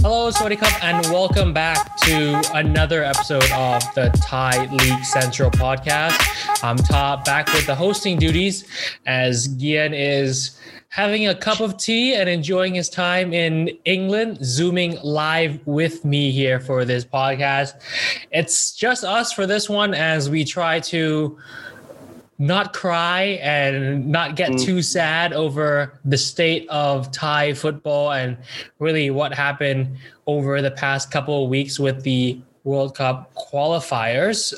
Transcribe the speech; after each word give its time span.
Hello, 0.00 0.30
Sawasdee 0.30 0.58
Cup, 0.58 0.82
and 0.82 1.04
welcome 1.06 1.52
back 1.52 1.96
to 1.98 2.40
another 2.54 3.04
episode 3.04 3.50
of 3.52 3.82
the 3.94 4.08
Thai 4.22 4.66
League 4.66 5.04
Central 5.04 5.50
podcast. 5.50 6.64
I'm 6.64 6.78
Ta 6.78 7.22
back 7.24 7.52
with 7.52 7.66
the 7.66 7.74
hosting 7.74 8.18
duties 8.18 8.64
as 9.04 9.48
Gian 9.48 9.92
is 9.92 10.58
having 10.88 11.28
a 11.28 11.34
cup 11.34 11.60
of 11.60 11.76
tea 11.76 12.14
and 12.14 12.28
enjoying 12.28 12.74
his 12.74 12.88
time 12.88 13.34
in 13.34 13.68
England, 13.84 14.38
zooming 14.42 14.98
live 15.02 15.60
with 15.66 16.04
me 16.04 16.30
here 16.30 16.60
for 16.60 16.84
this 16.86 17.04
podcast. 17.04 17.74
It's 18.30 18.74
just 18.74 19.04
us 19.04 19.32
for 19.32 19.46
this 19.46 19.68
one 19.68 19.92
as 19.92 20.30
we 20.30 20.44
try 20.44 20.80
to 20.80 21.36
not 22.38 22.72
cry 22.72 23.38
and 23.42 24.06
not 24.06 24.36
get 24.36 24.52
mm. 24.52 24.64
too 24.64 24.80
sad 24.80 25.32
over 25.32 25.98
the 26.04 26.16
state 26.16 26.68
of 26.68 27.10
Thai 27.10 27.54
football 27.54 28.12
and 28.12 28.36
really 28.78 29.10
what 29.10 29.34
happened 29.34 29.96
over 30.26 30.62
the 30.62 30.70
past 30.70 31.10
couple 31.10 31.44
of 31.44 31.50
weeks 31.50 31.80
with 31.80 32.02
the 32.02 32.40
World 32.62 32.94
Cup 32.94 33.32
qualifiers. 33.34 34.54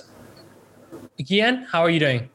Gian, 1.20 1.66
how 1.70 1.82
are 1.82 1.90
you 1.90 2.01
doing? 2.01 2.28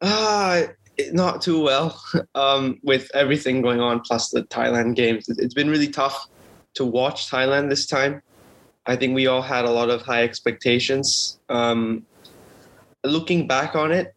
Uh, 0.00 0.64
not 1.12 1.40
too 1.40 1.62
well 1.62 1.98
um, 2.34 2.78
with 2.82 3.10
everything 3.14 3.62
going 3.62 3.80
on, 3.80 4.00
plus 4.00 4.30
the 4.30 4.42
Thailand 4.44 4.94
games. 4.94 5.28
It's 5.28 5.54
been 5.54 5.70
really 5.70 5.88
tough 5.88 6.28
to 6.74 6.84
watch 6.84 7.30
Thailand 7.30 7.70
this 7.70 7.86
time. 7.86 8.22
I 8.86 8.96
think 8.96 9.14
we 9.14 9.26
all 9.26 9.42
had 9.42 9.64
a 9.64 9.70
lot 9.70 9.90
of 9.90 10.02
high 10.02 10.24
expectations. 10.24 11.38
Um, 11.48 12.04
looking 13.04 13.46
back 13.46 13.74
on 13.74 13.92
it, 13.92 14.14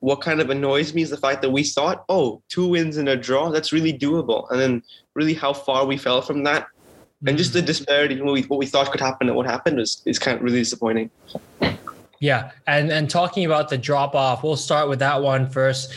what 0.00 0.20
kind 0.20 0.40
of 0.40 0.50
annoys 0.50 0.94
me 0.94 1.02
is 1.02 1.10
the 1.10 1.16
fact 1.16 1.42
that 1.42 1.50
we 1.50 1.64
thought, 1.64 2.04
oh, 2.08 2.42
two 2.48 2.66
wins 2.66 2.96
and 2.96 3.08
a 3.08 3.16
draw, 3.16 3.50
that's 3.50 3.72
really 3.72 3.92
doable. 3.92 4.50
And 4.50 4.60
then 4.60 4.82
really 5.14 5.34
how 5.34 5.52
far 5.52 5.86
we 5.86 5.96
fell 5.96 6.22
from 6.22 6.44
that. 6.44 6.68
And 7.26 7.38
just 7.38 7.54
the 7.54 7.60
mm. 7.60 7.66
disparity 7.66 8.20
what 8.20 8.34
we, 8.34 8.42
what 8.42 8.58
we 8.58 8.66
thought 8.66 8.90
could 8.90 9.00
happen 9.00 9.28
and 9.28 9.36
what 9.36 9.46
happened 9.46 9.80
is, 9.80 10.02
is 10.04 10.18
kind 10.18 10.36
of 10.36 10.44
really 10.44 10.60
disappointing. 10.60 11.10
Yeah. 12.20 12.50
And 12.66 12.90
and 12.90 13.10
talking 13.10 13.44
about 13.44 13.68
the 13.68 13.78
drop 13.78 14.14
off, 14.14 14.42
we'll 14.42 14.56
start 14.56 14.88
with 14.88 14.98
that 15.00 15.22
one 15.22 15.48
first. 15.48 15.92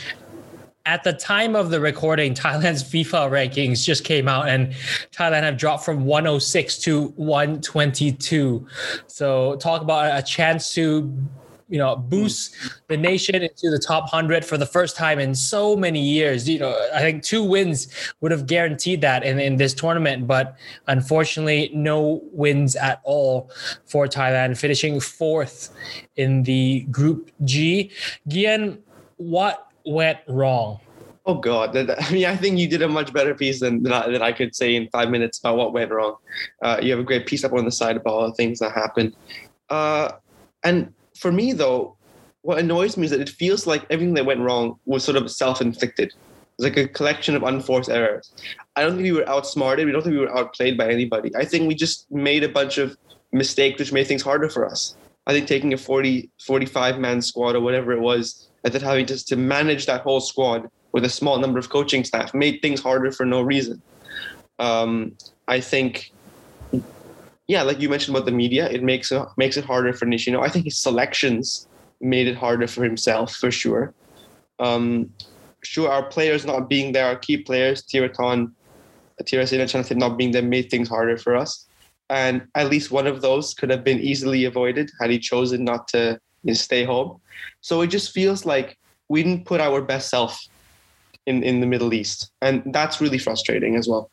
At 0.86 1.04
the 1.04 1.12
time 1.12 1.54
of 1.54 1.70
the 1.70 1.78
recording, 1.78 2.34
Thailand's 2.34 2.82
FIFA 2.82 3.30
rankings 3.30 3.84
just 3.84 4.02
came 4.02 4.28
out, 4.28 4.48
and 4.48 4.72
Thailand 5.12 5.42
have 5.42 5.56
dropped 5.56 5.84
from 5.84 6.04
106 6.04 6.78
to 6.78 7.08
122. 7.16 8.66
So, 9.06 9.56
talk 9.56 9.82
about 9.82 10.18
a 10.18 10.22
chance 10.22 10.72
to 10.74 11.14
you 11.70 11.78
know 11.78 11.96
boost 11.96 12.54
the 12.88 12.96
nation 12.96 13.36
into 13.36 13.70
the 13.70 13.78
top 13.78 14.02
100 14.04 14.44
for 14.44 14.58
the 14.58 14.66
first 14.66 14.96
time 14.96 15.18
in 15.18 15.34
so 15.34 15.76
many 15.76 16.00
years 16.00 16.48
you 16.48 16.58
know 16.58 16.76
i 16.92 17.00
think 17.00 17.22
two 17.22 17.42
wins 17.42 17.88
would 18.20 18.32
have 18.32 18.46
guaranteed 18.46 19.00
that 19.00 19.22
in, 19.22 19.38
in 19.38 19.56
this 19.56 19.72
tournament 19.72 20.26
but 20.26 20.56
unfortunately 20.88 21.70
no 21.72 22.20
wins 22.32 22.76
at 22.76 23.00
all 23.04 23.50
for 23.86 24.06
thailand 24.06 24.58
finishing 24.58 25.00
fourth 25.00 25.70
in 26.16 26.42
the 26.42 26.80
group 26.90 27.30
g 27.44 27.90
gian 28.28 28.78
what 29.16 29.68
went 29.86 30.18
wrong 30.28 30.78
Oh 31.26 31.34
God! 31.34 31.76
I 31.76 32.10
mean, 32.10 32.24
I 32.24 32.34
think 32.34 32.58
you 32.58 32.66
did 32.66 32.80
a 32.80 32.88
much 32.88 33.12
better 33.12 33.34
piece 33.34 33.60
than 33.60 33.82
than 33.82 33.92
I, 33.92 34.08
than 34.10 34.22
I 34.22 34.32
could 34.32 34.56
say 34.56 34.74
in 34.74 34.88
five 34.88 35.10
minutes 35.10 35.38
about 35.38 35.58
what 35.58 35.72
went 35.72 35.92
wrong. 35.92 36.16
Uh, 36.62 36.80
you 36.82 36.90
have 36.92 36.98
a 36.98 37.04
great 37.04 37.26
piece 37.26 37.44
up 37.44 37.52
on 37.52 37.66
the 37.66 37.70
side 37.70 37.98
about 37.98 38.14
all 38.14 38.26
the 38.26 38.34
things 38.34 38.58
that 38.60 38.72
happened, 38.72 39.14
uh, 39.68 40.12
and 40.64 40.92
for 41.20 41.30
me 41.30 41.52
though, 41.52 41.96
what 42.42 42.58
annoys 42.58 42.96
me 42.96 43.04
is 43.04 43.10
that 43.10 43.20
it 43.20 43.28
feels 43.28 43.66
like 43.66 43.84
everything 43.90 44.14
that 44.14 44.24
went 44.24 44.40
wrong 44.40 44.78
was 44.86 45.04
sort 45.04 45.16
of 45.16 45.30
self-inflicted. 45.30 46.08
It's 46.08 46.64
like 46.64 46.76
a 46.78 46.88
collection 46.88 47.36
of 47.36 47.42
unforced 47.42 47.90
errors. 47.90 48.32
I 48.76 48.82
don't 48.82 48.92
think 48.92 49.02
we 49.02 49.12
were 49.12 49.28
outsmarted. 49.28 49.84
We 49.84 49.92
don't 49.92 50.02
think 50.02 50.14
we 50.14 50.20
were 50.20 50.36
outplayed 50.36 50.78
by 50.78 50.90
anybody. 50.90 51.30
I 51.36 51.44
think 51.44 51.68
we 51.68 51.74
just 51.74 52.10
made 52.10 52.42
a 52.42 52.48
bunch 52.48 52.78
of 52.78 52.96
mistakes 53.32 53.78
which 53.78 53.92
made 53.92 54.06
things 54.06 54.22
harder 54.22 54.48
for 54.48 54.66
us. 54.66 54.96
I 55.26 55.32
think 55.32 55.46
taking 55.46 55.74
a 55.74 55.76
40, 55.76 56.30
45 56.40 56.98
man 56.98 57.20
squad 57.20 57.54
or 57.54 57.60
whatever 57.60 57.92
it 57.92 58.00
was, 58.00 58.48
and 58.64 58.72
then 58.72 58.80
having 58.80 59.06
just 59.06 59.28
to 59.28 59.36
manage 59.36 59.86
that 59.86 60.00
whole 60.00 60.20
squad 60.20 60.70
with 60.92 61.04
a 61.04 61.10
small 61.10 61.38
number 61.38 61.58
of 61.58 61.68
coaching 61.68 62.04
staff 62.04 62.34
made 62.34 62.60
things 62.62 62.80
harder 62.80 63.12
for 63.12 63.26
no 63.26 63.42
reason. 63.42 63.80
Um, 64.58 65.16
I 65.46 65.60
think 65.60 66.12
yeah, 67.50 67.62
like 67.62 67.80
you 67.80 67.88
mentioned 67.88 68.16
about 68.16 68.26
the 68.26 68.32
media, 68.44 68.70
it 68.70 68.80
makes 68.80 69.10
it 69.10 69.26
makes 69.36 69.56
it 69.56 69.64
harder 69.64 69.92
for 69.92 70.06
Nishino. 70.06 70.40
I 70.40 70.48
think 70.48 70.66
his 70.66 70.78
selections 70.78 71.66
made 72.00 72.28
it 72.28 72.36
harder 72.36 72.68
for 72.68 72.84
himself 72.84 73.34
for 73.34 73.50
sure. 73.50 73.92
Um, 74.60 75.10
sure, 75.64 75.90
our 75.90 76.04
players 76.04 76.46
not 76.46 76.68
being 76.68 76.92
there, 76.92 77.06
our 77.06 77.16
key 77.16 77.38
players, 77.38 77.82
Theerathon, 77.82 78.52
Tirasena 79.24 79.64
Chanathip 79.64 79.96
not 79.96 80.16
being 80.16 80.30
there 80.30 80.42
made 80.42 80.70
things 80.70 80.88
harder 80.88 81.16
for 81.16 81.34
us. 81.34 81.66
And 82.08 82.46
at 82.54 82.70
least 82.70 82.92
one 82.92 83.08
of 83.08 83.20
those 83.20 83.52
could 83.52 83.70
have 83.70 83.82
been 83.82 83.98
easily 83.98 84.44
avoided 84.44 84.92
had 85.00 85.10
he 85.10 85.18
chosen 85.18 85.64
not 85.64 85.88
to 85.88 86.20
you 86.44 86.52
know, 86.52 86.54
stay 86.54 86.84
home. 86.84 87.20
So 87.62 87.80
it 87.80 87.88
just 87.88 88.12
feels 88.12 88.46
like 88.46 88.78
we 89.08 89.24
didn't 89.24 89.44
put 89.44 89.60
our 89.60 89.82
best 89.82 90.08
self 90.08 90.38
in, 91.26 91.42
in 91.42 91.58
the 91.58 91.66
Middle 91.66 91.92
East. 91.94 92.30
And 92.42 92.62
that's 92.72 93.00
really 93.00 93.18
frustrating 93.18 93.74
as 93.74 93.88
well. 93.88 94.08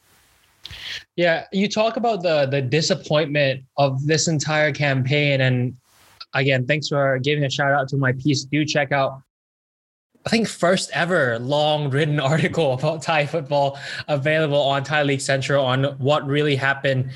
Yeah, 1.16 1.46
you 1.52 1.68
talk 1.68 1.98
about 1.98 2.22
the 2.22 2.46
the 2.46 2.62
disappointment 2.62 3.64
of 3.78 4.06
this 4.06 4.28
entire 4.28 4.72
campaign, 4.72 5.42
and 5.42 5.76
again, 6.34 6.66
thanks 6.66 6.88
for 6.88 7.20
giving 7.20 7.44
a 7.44 7.50
shout 7.50 7.72
out 7.72 7.88
to 7.90 7.98
my 7.98 8.14
piece. 8.14 8.44
Do 8.44 8.64
check 8.66 8.92
out, 8.92 9.22
I 10.26 10.30
think, 10.30 10.48
first 10.48 10.92
ever 10.94 11.40
long 11.40 11.90
written 11.90 12.20
article 12.34 12.74
about 12.74 13.02
Thai 13.02 13.26
football 13.26 13.80
available 14.08 14.62
on 14.62 14.84
Thai 14.84 15.04
League 15.04 15.22
Central 15.22 15.66
on 15.66 15.86
what 15.98 16.26
really 16.26 16.56
happened 16.56 17.12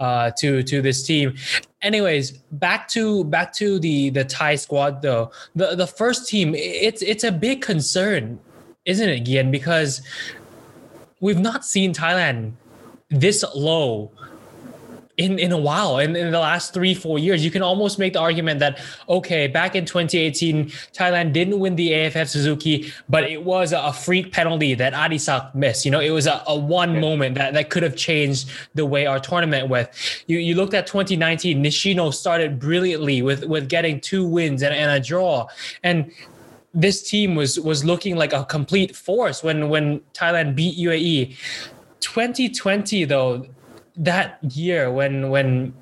uh, 0.00 0.30
to 0.38 0.62
to 0.62 0.82
this 0.82 1.02
team. 1.02 1.34
Anyways, 1.82 2.32
back 2.52 2.88
to 2.88 3.24
back 3.24 3.52
to 3.54 3.78
the 3.78 4.10
the 4.10 4.24
Thai 4.24 4.56
squad 4.56 5.02
though. 5.02 5.30
The 5.54 5.74
the 5.76 5.86
first 5.86 6.28
team, 6.28 6.54
it's 6.54 7.02
it's 7.02 7.24
a 7.24 7.32
big 7.32 7.62
concern, 7.62 8.38
isn't 8.84 9.08
it, 9.08 9.20
Gian? 9.20 9.50
Because 9.50 10.02
we've 11.20 11.40
not 11.40 11.64
seen 11.64 11.94
Thailand 11.94 12.52
this 13.10 13.44
low 13.54 14.10
in 15.16 15.38
in 15.38 15.52
a 15.52 15.56
while 15.56 15.98
in, 15.98 16.14
in 16.14 16.30
the 16.30 16.38
last 16.38 16.74
three 16.74 16.94
four 16.94 17.18
years 17.18 17.44
you 17.44 17.50
can 17.50 17.62
almost 17.62 17.98
make 17.98 18.12
the 18.12 18.18
argument 18.18 18.60
that 18.60 18.78
okay 19.08 19.46
back 19.46 19.74
in 19.74 19.84
2018 19.84 20.66
thailand 20.92 21.32
didn't 21.32 21.58
win 21.58 21.74
the 21.76 21.94
aff 21.94 22.28
suzuki 22.28 22.92
but 23.08 23.24
it 23.24 23.42
was 23.42 23.72
a, 23.72 23.92
freak 23.92 24.30
penalty 24.30 24.74
that 24.74 24.92
adisak 24.92 25.54
missed. 25.54 25.84
You 25.84 25.90
know 25.90 26.00
it 26.00 26.10
was 26.10 26.26
a, 26.26 26.42
a 26.46 26.56
one 26.56 26.94
yeah. 26.94 27.00
moment 27.00 27.34
that, 27.36 27.54
that 27.54 27.70
could 27.70 27.82
have 27.82 27.96
changed 27.96 28.50
the 28.74 28.84
way 28.84 29.06
our 29.06 29.18
tournament 29.18 29.68
went. 29.68 29.88
You 30.26 30.38
you 30.38 30.54
looked 30.54 30.74
at 30.74 30.86
2019 30.86 31.62
nishino 31.62 32.12
started 32.12 32.58
brilliantly 32.58 33.22
with 33.22 33.44
with 33.46 33.68
getting 33.68 34.00
two 34.00 34.26
wins 34.26 34.62
and, 34.62 34.74
and 34.74 34.90
a 34.90 35.00
draw. 35.00 35.46
And 35.82 36.12
this 36.74 37.08
team 37.08 37.34
was 37.34 37.58
was 37.58 37.84
looking 37.84 38.16
like 38.16 38.34
a 38.34 38.44
complete 38.44 38.94
force 38.94 39.42
when 39.42 39.70
when 39.70 40.00
thailand 40.12 40.54
beat 40.54 40.76
uae 40.76 41.34
2020 42.00 43.04
though, 43.04 43.46
that 43.96 44.38
year 44.56 44.90
when 44.92 45.30
when 45.30 45.74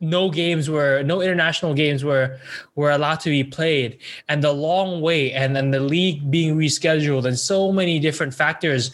no 0.00 0.30
games 0.30 0.70
were 0.70 1.02
no 1.02 1.20
international 1.20 1.74
games 1.74 2.04
were 2.04 2.38
were 2.76 2.90
allowed 2.90 3.18
to 3.20 3.30
be 3.30 3.42
played 3.42 3.98
and 4.28 4.44
the 4.44 4.52
long 4.52 5.00
wait 5.00 5.32
and 5.32 5.56
then 5.56 5.70
the 5.70 5.80
league 5.80 6.30
being 6.30 6.56
rescheduled 6.56 7.24
and 7.24 7.38
so 7.38 7.72
many 7.72 7.98
different 7.98 8.32
factors 8.32 8.92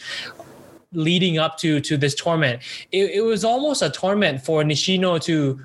leading 0.93 1.39
up 1.39 1.59
to 1.59 1.81
to 1.81 1.97
this 1.99 2.15
tournament 2.15 2.63
it, 2.91 3.11
it 3.11 3.21
was 3.21 3.45
almost 3.45 3.83
a 3.83 3.91
torment 3.91 4.43
for 4.43 4.63
nishino 4.63 5.23
to 5.23 5.61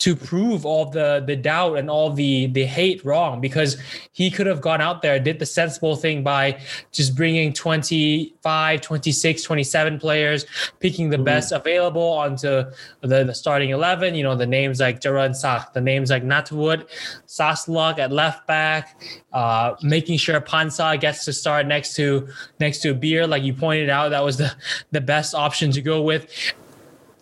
to 0.00 0.16
prove 0.16 0.64
all 0.64 0.86
the 0.86 1.22
the 1.26 1.36
doubt 1.36 1.76
and 1.76 1.88
all 1.88 2.10
the 2.10 2.46
the 2.48 2.64
hate 2.64 3.04
wrong 3.04 3.40
because 3.40 3.76
he 4.12 4.30
could 4.30 4.46
have 4.46 4.60
gone 4.60 4.80
out 4.80 5.02
there 5.02 5.20
did 5.20 5.38
the 5.38 5.46
sensible 5.46 5.94
thing 5.94 6.22
by 6.22 6.58
just 6.90 7.14
bringing 7.14 7.52
25 7.52 8.80
26 8.80 9.42
27 9.42 9.98
players 9.98 10.46
picking 10.80 11.10
the 11.10 11.16
mm-hmm. 11.16 11.24
best 11.24 11.52
available 11.52 12.02
onto 12.02 12.64
the, 13.02 13.24
the, 13.24 13.34
starting 13.34 13.70
11 13.70 14.14
you 14.14 14.22
know 14.22 14.34
the 14.34 14.46
names 14.46 14.80
like 14.80 15.00
Jaroensak 15.00 15.72
the 15.74 15.80
names 15.80 16.10
like 16.10 16.24
Natwood 16.24 16.88
Saslok 17.28 17.98
at 17.98 18.10
left 18.10 18.46
back 18.46 19.00
uh, 19.34 19.74
making 19.82 20.16
sure 20.16 20.40
Pansa 20.40 20.98
gets 20.98 21.26
to 21.26 21.32
start 21.32 21.66
next 21.66 21.94
to 21.96 22.26
next 22.58 22.78
to 22.80 22.90
a 22.90 22.94
Beer 22.94 23.26
like 23.26 23.42
you 23.42 23.52
pointed 23.52 23.90
out 23.90 24.08
that 24.08 24.24
was 24.24 24.38
the 24.38 24.50
the 24.92 25.00
best 25.00 25.34
option 25.34 25.70
to 25.72 25.82
go 25.82 26.00
with 26.00 26.54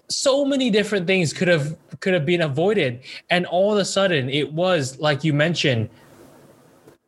so 0.09 0.45
many 0.45 0.71
different 0.71 1.07
things 1.07 1.33
could 1.33 1.49
have 1.49 1.77
could 2.01 2.15
have 2.15 2.25
been 2.25 2.43
avoided. 2.43 3.01
And 3.31 3.47
all 3.47 3.73
of 3.73 3.79
a 3.79 3.85
sudden 3.85 4.29
it 4.31 4.53
was 4.53 4.99
like 4.99 5.25
you 5.25 5.33
mentioned 5.33 5.91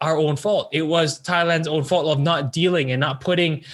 our 0.01 0.17
own 0.17 0.37
fault. 0.37 0.69
It 0.73 0.83
was 0.83 1.21
thailand's 1.21 1.69
own 1.69 1.85
fault 1.85 2.07
of 2.07 2.21
not 2.21 2.53
dealing 2.53 2.91
and 2.91 3.01
not 3.01 3.21
putting 3.21 3.65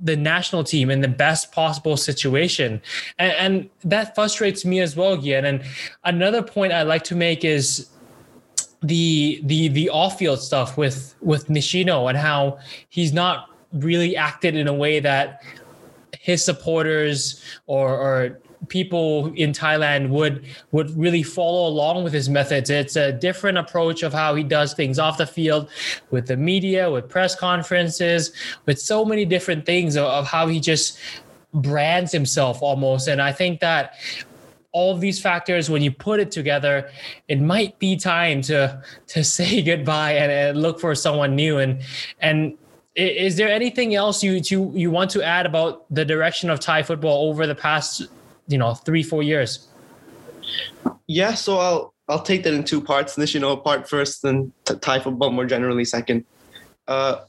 the 0.00 0.16
national 0.16 0.64
team 0.64 0.90
in 0.90 1.00
the 1.00 1.08
best 1.08 1.52
possible 1.52 1.96
situation. 1.96 2.80
And, 3.18 3.32
and 3.32 3.70
that 3.84 4.14
frustrates 4.14 4.64
me 4.64 4.80
as 4.80 4.96
well 4.96 5.16
Gian. 5.16 5.44
and 5.44 5.62
another 6.04 6.42
point 6.42 6.72
i'd 6.72 6.82
like 6.82 7.04
to 7.04 7.16
make 7.16 7.44
is 7.44 7.88
the 8.82 9.40
the 9.44 9.68
the 9.68 9.90
off-field 9.90 10.40
stuff 10.40 10.76
with 10.76 11.14
with 11.20 11.48
Nishino 11.48 12.08
and 12.08 12.16
how 12.16 12.58
he's 12.88 13.12
not 13.12 13.50
really 13.72 14.16
acted 14.16 14.54
in 14.54 14.68
a 14.68 14.72
way 14.72 15.00
that 15.00 15.42
his 16.20 16.44
supporters 16.44 17.42
or 17.66 17.90
or 17.90 18.40
people 18.68 19.32
in 19.34 19.52
Thailand 19.52 20.08
would 20.10 20.44
would 20.72 20.90
really 20.96 21.22
follow 21.22 21.68
along 21.68 22.04
with 22.04 22.12
his 22.12 22.28
methods. 22.28 22.70
It's 22.70 22.96
a 22.96 23.12
different 23.12 23.58
approach 23.58 24.02
of 24.02 24.12
how 24.12 24.34
he 24.34 24.42
does 24.42 24.74
things 24.74 24.98
off 24.98 25.18
the 25.18 25.26
field 25.26 25.70
with 26.10 26.26
the 26.26 26.36
media, 26.36 26.90
with 26.90 27.08
press 27.08 27.34
conferences, 27.34 28.32
with 28.66 28.80
so 28.80 29.04
many 29.04 29.24
different 29.24 29.64
things 29.64 29.96
of, 29.96 30.04
of 30.04 30.26
how 30.26 30.48
he 30.48 30.60
just 30.60 30.98
brands 31.54 32.12
himself 32.12 32.62
almost. 32.62 33.08
And 33.08 33.22
I 33.22 33.32
think 33.32 33.60
that 33.60 33.94
all 34.72 34.94
of 34.94 35.00
these 35.00 35.18
factors 35.20 35.70
when 35.70 35.80
you 35.80 35.90
put 35.90 36.20
it 36.20 36.30
together 36.30 36.90
it 37.26 37.40
might 37.40 37.78
be 37.78 37.96
time 37.96 38.42
to 38.42 38.82
to 39.06 39.24
say 39.36 39.62
goodbye 39.62 40.12
and, 40.12 40.30
and 40.30 40.62
look 40.62 40.78
for 40.78 40.94
someone 40.94 41.34
new 41.34 41.58
and 41.58 41.80
and 42.20 42.56
is 42.98 43.36
there 43.36 43.48
anything 43.48 43.94
else 43.94 44.22
you 44.22 44.40
you 44.44 44.72
you 44.74 44.90
want 44.90 45.10
to 45.10 45.22
add 45.22 45.46
about 45.46 45.86
the 45.88 46.04
direction 46.04 46.50
of 46.50 46.58
Thai 46.58 46.82
football 46.82 47.30
over 47.30 47.46
the 47.46 47.54
past 47.54 48.02
you 48.48 48.58
know 48.58 48.74
three 48.74 49.02
four 49.02 49.22
years? 49.22 49.68
Yeah, 51.06 51.34
so 51.34 51.58
I'll 51.58 51.94
I'll 52.08 52.22
take 52.22 52.42
that 52.42 52.54
in 52.54 52.64
two 52.64 52.80
parts. 52.80 53.14
This 53.14 53.34
you 53.34 53.40
know 53.40 53.56
part 53.56 53.88
first, 53.88 54.22
then 54.22 54.52
Thai 54.64 55.00
football 55.00 55.30
more 55.30 55.46
generally 55.46 55.84
second. 55.84 56.24
Uh, 56.88 57.20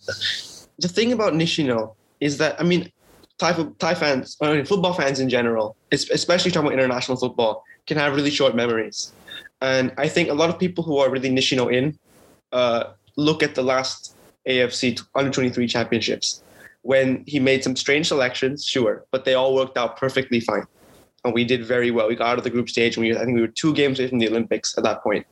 the 0.80 0.88
thing 0.88 1.12
about 1.12 1.34
Nishino 1.34 1.96
is 2.20 2.38
that 2.40 2.60
I 2.60 2.64
mean 2.64 2.92
Thai, 3.38 3.54
Thai 3.78 3.96
fans, 3.96 4.38
I 4.42 4.54
mean, 4.54 4.66
football 4.66 4.94
fans 4.94 5.20
in 5.20 5.30
general, 5.30 5.76
especially 5.92 6.52
talking 6.52 6.68
about 6.68 6.80
international 6.80 7.18
football, 7.18 7.64
can 7.88 7.98
have 7.98 8.16
really 8.16 8.32
short 8.32 8.56
memories. 8.56 9.14
And 9.62 9.94
I 9.98 10.08
think 10.08 10.30
a 10.30 10.34
lot 10.34 10.50
of 10.50 10.60
people 10.60 10.84
who 10.84 10.98
are 10.98 11.10
really 11.10 11.30
Nishino 11.30 11.74
in 11.74 11.98
uh, 12.52 12.92
look 13.16 13.44
at 13.44 13.56
the 13.56 13.62
last 13.62 14.16
AFC 14.50 15.02
under 15.16 15.32
23 15.32 15.68
championships 15.68 16.44
when 16.82 17.24
he 17.28 17.40
made 17.40 17.64
some 17.64 17.76
strange 17.76 18.08
selections, 18.08 18.66
sure, 18.66 19.06
but 19.12 19.26
they 19.26 19.34
all 19.34 19.54
worked 19.54 19.78
out 19.78 19.98
perfectly 19.98 20.40
fine. 20.40 20.66
And 21.26 21.34
we 21.34 21.44
did 21.44 21.66
very 21.66 21.92
well. 21.92 22.08
We 22.08 22.16
got 22.16 22.30
out 22.30 22.38
of 22.38 22.44
the 22.44 22.50
group 22.50 22.70
stage, 22.70 22.96
and 22.96 23.06
we, 23.06 23.16
I 23.16 23.26
think 23.26 23.36
we 23.36 23.42
were 23.42 23.48
two 23.48 23.74
games 23.74 24.00
away 24.00 24.08
from 24.08 24.20
the 24.20 24.30
Olympics 24.30 24.78
at 24.78 24.84
that 24.86 25.04
point. 25.04 25.26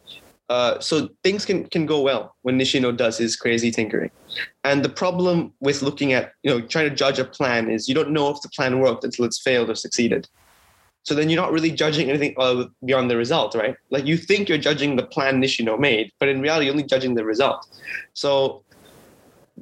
Uh, 0.49 0.79
so 0.79 1.09
things 1.23 1.45
can 1.45 1.65
can 1.65 1.85
go 1.85 1.99
well 2.01 2.33
when 2.43 2.57
Nishino 2.57 2.95
does 2.95 3.17
his 3.17 3.35
crazy 3.35 3.69
tinkering. 3.69 4.11
And 4.63 4.83
the 4.83 4.89
problem 4.89 5.53
with 5.59 5.81
looking 5.81 6.13
at 6.13 6.33
you 6.43 6.49
know 6.49 6.61
trying 6.61 6.89
to 6.89 6.95
judge 6.95 7.19
a 7.19 7.25
plan 7.25 7.69
is 7.69 7.89
you 7.89 7.95
don't 7.95 8.11
know 8.11 8.29
if 8.29 8.41
the 8.41 8.49
plan 8.49 8.79
worked 8.79 9.03
until 9.03 9.25
it's 9.25 9.41
failed 9.41 9.69
or 9.69 9.75
succeeded. 9.75 10.27
So 11.03 11.15
then 11.15 11.29
you're 11.29 11.41
not 11.41 11.53
really 11.53 11.71
judging 11.71 12.09
anything 12.09 12.35
beyond 12.85 13.09
the 13.09 13.15
result, 13.15 13.55
right? 13.55 13.75
Like 13.91 14.05
you 14.05 14.17
think 14.17 14.49
you're 14.49 14.57
judging 14.57 14.97
the 14.97 15.05
plan 15.05 15.41
Nishino 15.41 15.79
made, 15.79 16.11
but 16.19 16.27
in 16.27 16.41
reality, 16.41 16.65
you're 16.65 16.73
only 16.73 16.83
judging 16.83 17.15
the 17.15 17.23
result. 17.23 17.65
So 18.13 18.63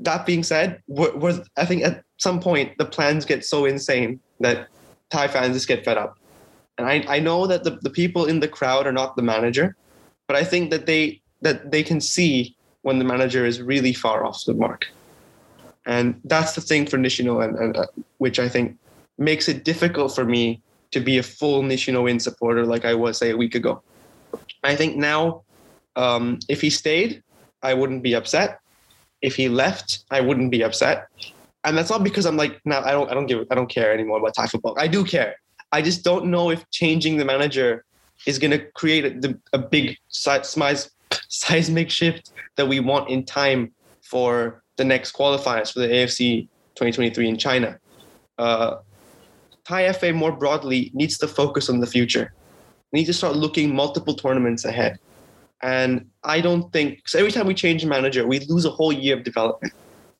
that 0.01 0.25
being 0.25 0.43
said, 0.43 0.81
we're, 0.87 1.15
we're, 1.15 1.43
I 1.57 1.65
think 1.65 1.83
at 1.83 2.03
some 2.17 2.39
point 2.39 2.77
the 2.77 2.85
plans 2.85 3.25
get 3.25 3.45
so 3.45 3.65
insane 3.65 4.19
that 4.39 4.67
Thai 5.09 5.27
fans 5.27 5.55
just 5.55 5.67
get 5.67 5.85
fed 5.85 5.97
up. 5.97 6.17
And 6.77 6.87
I, 6.87 7.05
I 7.07 7.19
know 7.19 7.47
that 7.47 7.63
the, 7.63 7.71
the 7.71 7.89
people 7.89 8.25
in 8.25 8.39
the 8.39 8.47
crowd 8.47 8.85
are 8.85 8.91
not 8.91 9.15
the 9.15 9.21
manager, 9.21 9.75
but 10.27 10.35
I 10.35 10.43
think 10.43 10.71
that 10.71 10.85
they 10.85 11.21
that 11.41 11.71
they 11.71 11.83
can 11.83 12.01
see 12.01 12.55
when 12.81 12.99
the 12.99 13.05
manager 13.05 13.45
is 13.45 13.61
really 13.61 13.93
far 13.93 14.25
off 14.25 14.43
the 14.45 14.53
mark. 14.53 14.87
And 15.85 16.19
that's 16.23 16.53
the 16.53 16.61
thing 16.61 16.87
for 16.87 16.97
Nishino, 16.97 17.43
and, 17.43 17.57
and 17.57 17.77
uh, 17.77 17.85
which 18.17 18.39
I 18.39 18.49
think 18.49 18.77
makes 19.17 19.47
it 19.47 19.63
difficult 19.63 20.15
for 20.15 20.25
me 20.25 20.61
to 20.91 20.99
be 20.99 21.17
a 21.17 21.23
full 21.23 21.61
Nishino 21.61 22.09
in 22.09 22.19
supporter 22.19 22.65
like 22.65 22.85
I 22.85 22.93
was 22.93 23.17
say 23.17 23.29
a 23.29 23.37
week 23.37 23.55
ago. 23.55 23.81
I 24.63 24.75
think 24.75 24.97
now, 24.97 25.43
um, 25.95 26.39
if 26.49 26.61
he 26.61 26.69
stayed, 26.69 27.23
I 27.61 27.73
wouldn't 27.73 28.03
be 28.03 28.15
upset. 28.15 28.59
If 29.21 29.35
he 29.35 29.49
left, 29.49 30.05
I 30.11 30.21
wouldn't 30.21 30.51
be 30.51 30.63
upset. 30.63 31.07
And 31.63 31.77
that's 31.77 31.89
not 31.89 32.03
because 32.03 32.25
I'm 32.25 32.37
like, 32.37 32.61
no, 32.65 32.79
I 32.79 32.91
don't, 32.91 33.09
I 33.09 33.13
don't 33.13 33.25
give, 33.25 33.45
I 33.49 33.55
don't 33.55 33.69
care 33.69 33.91
anymore 33.93 34.19
about 34.19 34.35
Thai 34.35 34.47
football. 34.47 34.75
I 34.77 34.87
do 34.87 35.03
care. 35.03 35.35
I 35.71 35.81
just 35.81 36.03
don't 36.03 36.25
know 36.27 36.51
if 36.51 36.69
changing 36.69 37.17
the 37.17 37.25
manager 37.25 37.83
is 38.27 38.39
going 38.39 38.51
to 38.51 38.59
create 38.71 39.25
a, 39.25 39.35
a 39.53 39.57
big 39.57 39.97
size, 40.09 40.55
seismic 41.29 41.89
shift 41.89 42.31
that 42.55 42.67
we 42.67 42.79
want 42.79 43.09
in 43.09 43.25
time 43.25 43.71
for 44.01 44.63
the 44.77 44.85
next 44.85 45.15
qualifiers 45.15 45.73
for 45.73 45.79
the 45.79 45.87
AFC 45.87 46.47
2023 46.75 47.29
in 47.29 47.37
China. 47.37 47.79
Uh, 48.37 48.77
Thai 49.65 49.91
FA 49.93 50.13
more 50.13 50.31
broadly 50.31 50.91
needs 50.93 51.17
to 51.17 51.27
focus 51.27 51.69
on 51.69 51.79
the 51.79 51.87
future. 51.87 52.33
We 52.91 52.99
need 52.99 53.05
to 53.05 53.13
start 53.13 53.35
looking 53.35 53.75
multiple 53.75 54.13
tournaments 54.13 54.65
ahead. 54.65 54.99
And 55.63 56.07
I 56.25 56.41
don't 56.41 56.71
think 56.73 56.97
because 56.97 57.15
every 57.15 57.31
time 57.31 57.47
we 57.47 57.53
change 57.53 57.83
a 57.83 57.87
manager, 57.87 58.27
we 58.27 58.39
lose 58.39 58.65
a 58.65 58.69
whole 58.69 58.91
year 58.91 59.15
of 59.15 59.23
development. 59.23 59.73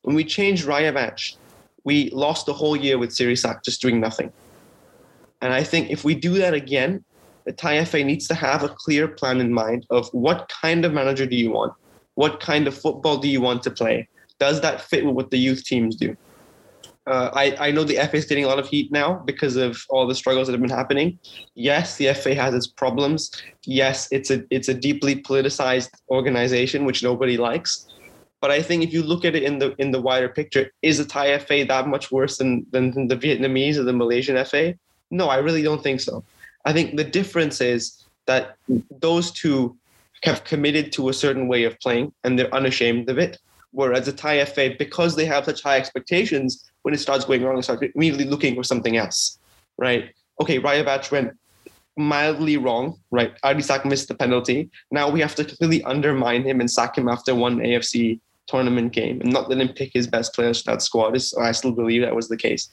When 0.04 0.16
we 0.16 0.24
changed 0.24 0.66
Rajevac, 0.66 1.36
we 1.84 2.10
lost 2.12 2.48
a 2.48 2.54
whole 2.54 2.76
year 2.76 2.98
with 2.98 3.10
Sirisak 3.10 3.64
just 3.64 3.82
doing 3.82 4.00
nothing. 4.00 4.32
And 5.42 5.54
I 5.54 5.64
think 5.64 5.90
if 5.90 6.04
we 6.04 6.16
do 6.16 6.36
that 6.36 6.54
again, 6.54 7.04
the 7.46 7.52
Thai 7.52 7.84
FA 7.86 8.04
needs 8.04 8.28
to 8.28 8.36
have 8.36 8.64
a 8.64 8.70
clear 8.70 9.08
plan 9.08 9.40
in 9.40 9.54
mind 9.54 9.86
of 9.90 10.10
what 10.10 10.50
kind 10.50 10.86
of 10.86 10.94
manager 10.94 11.26
do 11.26 11.36
you 11.36 11.52
want? 11.52 11.74
What 12.16 12.40
kind 12.40 12.68
of 12.68 12.76
football 12.76 13.18
do 13.18 13.28
you 13.28 13.42
want 13.42 13.62
to 13.64 13.72
play? 13.72 14.08
Does 14.40 14.62
that 14.62 14.82
fit 14.82 15.06
with 15.06 15.16
what 15.16 15.32
the 15.32 15.38
youth 15.38 15.64
teams 15.64 15.96
do? 15.96 16.16
Uh, 17.08 17.30
I, 17.34 17.68
I 17.68 17.72
know 17.72 17.84
the 17.84 17.98
FA 17.98 18.16
is 18.16 18.26
getting 18.26 18.46
a 18.46 18.48
lot 18.48 18.58
of 18.58 18.68
heat 18.68 18.92
now 18.92 19.22
because 19.26 19.58
of 19.58 19.78
all 19.90 20.08
the 20.08 20.16
struggles 20.16 20.48
that 20.48 20.54
have 20.54 20.62
been 20.62 20.70
happening. 20.70 21.20
Yes, 21.54 21.98
the 21.98 22.14
FA 22.14 22.34
has 22.34 22.54
its 22.56 22.66
problems. 22.66 23.32
Yes, 23.64 24.08
it's 24.12 24.32
a 24.32 24.44
it's 24.50 24.70
a 24.70 24.74
deeply 24.74 25.22
politicized 25.22 25.90
organization 26.10 26.84
which 26.84 27.04
nobody 27.04 27.38
likes. 27.38 27.88
But 28.42 28.50
I 28.52 28.62
think 28.62 28.84
if 28.84 28.92
you 28.92 29.04
look 29.04 29.24
at 29.24 29.36
it 29.36 29.44
in 29.44 29.60
the 29.60 29.76
in 29.78 29.92
the 29.92 30.02
wider 30.02 30.30
picture, 30.30 30.72
is 30.82 30.98
the 30.98 31.06
Thai 31.06 31.38
FA 31.40 31.66
that 31.68 31.88
much 31.88 32.12
worse 32.12 32.38
than, 32.38 32.66
than 32.72 33.08
the 33.08 33.18
Vietnamese 33.18 33.78
or 33.78 33.84
the 33.84 33.94
Malaysian 33.94 34.44
FA? 34.46 34.76
No, 35.12 35.30
I 35.30 35.38
really 35.38 35.62
don't 35.62 35.84
think 35.84 36.02
so. 36.02 36.24
I 36.66 36.74
think 36.74 36.96
the 36.96 37.04
difference 37.04 37.62
is 37.62 38.04
that 38.26 38.56
those 39.00 39.32
two 39.32 39.78
have 40.24 40.44
committed 40.44 40.92
to 40.94 41.10
a 41.10 41.14
certain 41.14 41.48
way 41.48 41.64
of 41.64 41.80
playing 41.80 42.12
and 42.24 42.38
they're 42.38 42.54
unashamed 42.54 43.10
of 43.10 43.20
it. 43.20 43.38
Whereas 43.72 44.06
the 44.06 44.12
Thai 44.12 44.44
FA, 44.46 44.72
because 44.80 45.16
they 45.16 45.26
have 45.26 45.46
such 45.46 45.62
high 45.62 45.78
expectations, 45.78 46.72
when 46.86 46.94
it 46.94 47.00
starts 47.00 47.26
going 47.26 47.44
wrong, 47.44 47.56
they 47.56 47.64
start 47.64 47.84
immediately 47.96 48.26
looking 48.26 48.54
for 48.54 48.64
something 48.64 48.96
else, 48.96 49.40
right? 49.80 50.14
Okay, 50.40 50.60
Rajevac 50.60 51.12
went 51.12 51.32
mildly 51.98 52.58
wrong, 52.58 53.00
right? 53.10 53.34
Adisak 53.44 53.86
missed 53.86 54.08
the 54.08 54.14
penalty. 54.14 54.70
Now 54.92 55.10
we 55.10 55.20
have 55.20 55.34
to 55.36 55.44
completely 55.44 55.82
undermine 55.82 56.44
him 56.44 56.60
and 56.60 56.70
sack 56.70 56.96
him 56.96 57.10
after 57.10 57.34
one 57.34 57.58
AFC 57.58 58.20
tournament 58.46 58.94
game 58.94 59.20
and 59.20 59.34
not 59.34 59.50
let 59.50 59.58
him 59.58 59.70
pick 59.70 59.94
his 59.96 60.06
best 60.06 60.36
players 60.36 60.62
for 60.62 60.74
that 60.74 60.84
squad. 60.84 61.18
I 61.42 61.54
still 61.54 61.72
believe 61.72 62.04
that 62.04 62.14
was 62.14 62.28
the 62.28 62.38
case. 62.38 62.70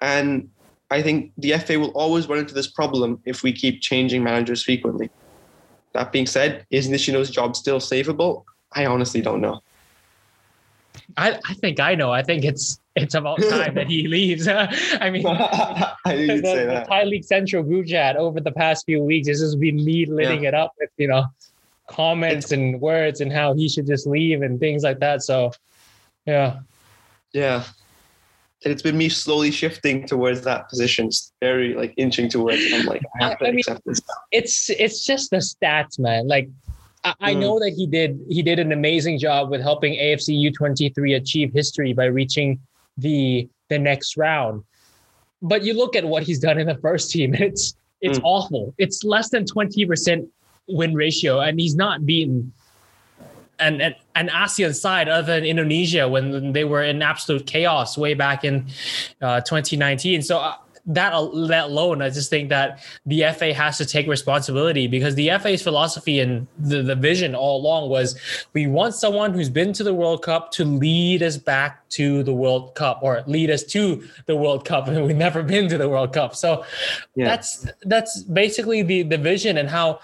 And 0.00 0.48
I 0.90 1.00
think 1.00 1.30
the 1.38 1.52
FA 1.58 1.78
will 1.78 1.90
always 1.90 2.28
run 2.28 2.40
into 2.40 2.52
this 2.52 2.66
problem 2.66 3.20
if 3.26 3.44
we 3.44 3.52
keep 3.52 3.80
changing 3.80 4.24
managers 4.24 4.64
frequently. 4.64 5.08
That 5.92 6.10
being 6.10 6.26
said, 6.26 6.66
is 6.70 6.88
Nishino's 6.88 7.30
job 7.30 7.54
still 7.54 7.78
savable? 7.78 8.42
I 8.72 8.86
honestly 8.86 9.20
don't 9.20 9.40
know. 9.40 9.60
I, 11.16 11.38
I 11.48 11.54
think 11.54 11.80
I 11.80 11.94
know. 11.94 12.12
I 12.12 12.22
think 12.22 12.44
it's 12.44 12.80
it's 12.94 13.14
about 13.14 13.40
time 13.42 13.74
that 13.74 13.88
he 13.88 14.08
leaves. 14.08 14.48
I 14.48 15.10
mean, 15.10 15.26
I 15.26 15.94
the, 16.04 16.40
the 16.42 16.84
Thai 16.88 17.04
League 17.04 17.24
Central 17.24 17.62
group 17.62 17.86
chat 17.86 18.16
over 18.16 18.40
the 18.40 18.52
past 18.52 18.86
few 18.86 19.02
weeks, 19.02 19.28
has 19.28 19.40
just 19.40 19.60
been 19.60 19.84
me 19.84 20.06
litting 20.06 20.42
yeah. 20.42 20.48
it 20.48 20.54
up 20.54 20.72
with 20.78 20.90
you 20.96 21.08
know 21.08 21.24
comments 21.88 22.46
it's, 22.46 22.52
and 22.52 22.80
words 22.80 23.20
and 23.20 23.32
how 23.32 23.54
he 23.54 23.68
should 23.68 23.86
just 23.86 24.06
leave 24.06 24.42
and 24.42 24.58
things 24.58 24.82
like 24.82 24.98
that. 25.00 25.22
So, 25.22 25.52
yeah, 26.26 26.60
yeah, 27.32 27.64
and 28.64 28.72
it's 28.72 28.82
been 28.82 28.98
me 28.98 29.08
slowly 29.08 29.50
shifting 29.50 30.06
towards 30.06 30.40
that 30.42 30.68
position, 30.68 31.06
it's 31.06 31.32
very 31.40 31.74
like 31.74 31.94
inching 31.96 32.28
towards 32.28 32.58
it. 32.58 32.74
I'm 32.74 32.86
like, 32.86 33.02
I 33.20 33.28
have 33.28 33.38
to 33.38 33.46
I 33.46 33.48
accept 33.50 33.86
mean, 33.86 33.94
this. 33.94 34.00
It's 34.32 34.70
it's 34.70 35.04
just 35.04 35.30
the 35.30 35.36
stats, 35.36 35.98
man. 35.98 36.26
Like 36.26 36.48
I, 37.06 37.14
I 37.20 37.34
mm. 37.34 37.40
know 37.40 37.58
that 37.60 37.70
he 37.70 37.86
did 37.86 38.20
he 38.28 38.42
did 38.42 38.58
an 38.58 38.72
amazing 38.72 39.18
job 39.18 39.50
with 39.50 39.60
helping 39.60 39.94
AFC 39.94 40.52
U23 40.52 41.16
achieve 41.16 41.52
history 41.52 41.92
by 41.92 42.06
reaching 42.06 42.58
the 42.96 43.48
the 43.68 43.78
next 43.78 44.16
round. 44.16 44.64
But 45.42 45.62
you 45.62 45.74
look 45.74 45.94
at 45.94 46.04
what 46.04 46.22
he's 46.22 46.40
done 46.40 46.58
in 46.58 46.66
the 46.66 46.76
first 46.76 47.10
team, 47.10 47.34
it's 47.34 47.76
it's 48.00 48.18
mm. 48.18 48.24
awful. 48.24 48.74
It's 48.78 49.04
less 49.04 49.30
than 49.30 49.44
20% 49.44 50.28
win 50.68 50.94
ratio, 50.94 51.40
and 51.40 51.58
he's 51.58 51.76
not 51.76 52.04
beaten 52.04 52.52
an, 53.58 53.80
an, 53.80 53.94
an 54.14 54.28
ASEAN 54.28 54.74
side 54.74 55.08
other 55.08 55.34
than 55.34 55.44
Indonesia 55.44 56.08
when 56.08 56.52
they 56.52 56.64
were 56.64 56.82
in 56.82 57.00
absolute 57.00 57.46
chaos 57.46 57.96
way 57.96 58.14
back 58.14 58.44
in 58.44 58.66
uh, 59.22 59.40
2019. 59.40 60.22
So 60.22 60.38
uh, 60.38 60.56
that 60.86 61.10
that 61.48 61.64
alone, 61.64 62.00
I 62.00 62.10
just 62.10 62.30
think 62.30 62.48
that 62.50 62.84
the 63.04 63.24
FA 63.36 63.52
has 63.52 63.76
to 63.78 63.84
take 63.84 64.06
responsibility 64.06 64.86
because 64.86 65.14
the 65.16 65.30
FA's 65.40 65.62
philosophy 65.62 66.20
and 66.20 66.46
the, 66.58 66.82
the 66.82 66.94
vision 66.94 67.34
all 67.34 67.60
along 67.60 67.90
was 67.90 68.18
we 68.52 68.66
want 68.66 68.94
someone 68.94 69.32
who's 69.32 69.48
been 69.48 69.72
to 69.74 69.82
the 69.82 69.94
World 69.94 70.22
Cup 70.22 70.52
to 70.52 70.64
lead 70.64 71.22
us 71.22 71.36
back 71.36 71.88
to 71.90 72.22
the 72.22 72.32
World 72.32 72.74
Cup 72.76 73.00
or 73.02 73.22
lead 73.26 73.50
us 73.50 73.64
to 73.64 74.06
the 74.26 74.36
World 74.36 74.64
Cup, 74.64 74.86
and 74.88 75.04
we've 75.04 75.16
never 75.16 75.42
been 75.42 75.68
to 75.68 75.78
the 75.78 75.88
World 75.88 76.12
Cup. 76.12 76.36
So 76.36 76.64
yeah. 77.14 77.26
that's 77.26 77.66
that's 77.82 78.22
basically 78.22 78.82
the 78.82 79.02
the 79.02 79.18
vision 79.18 79.58
and 79.58 79.68
how 79.68 80.00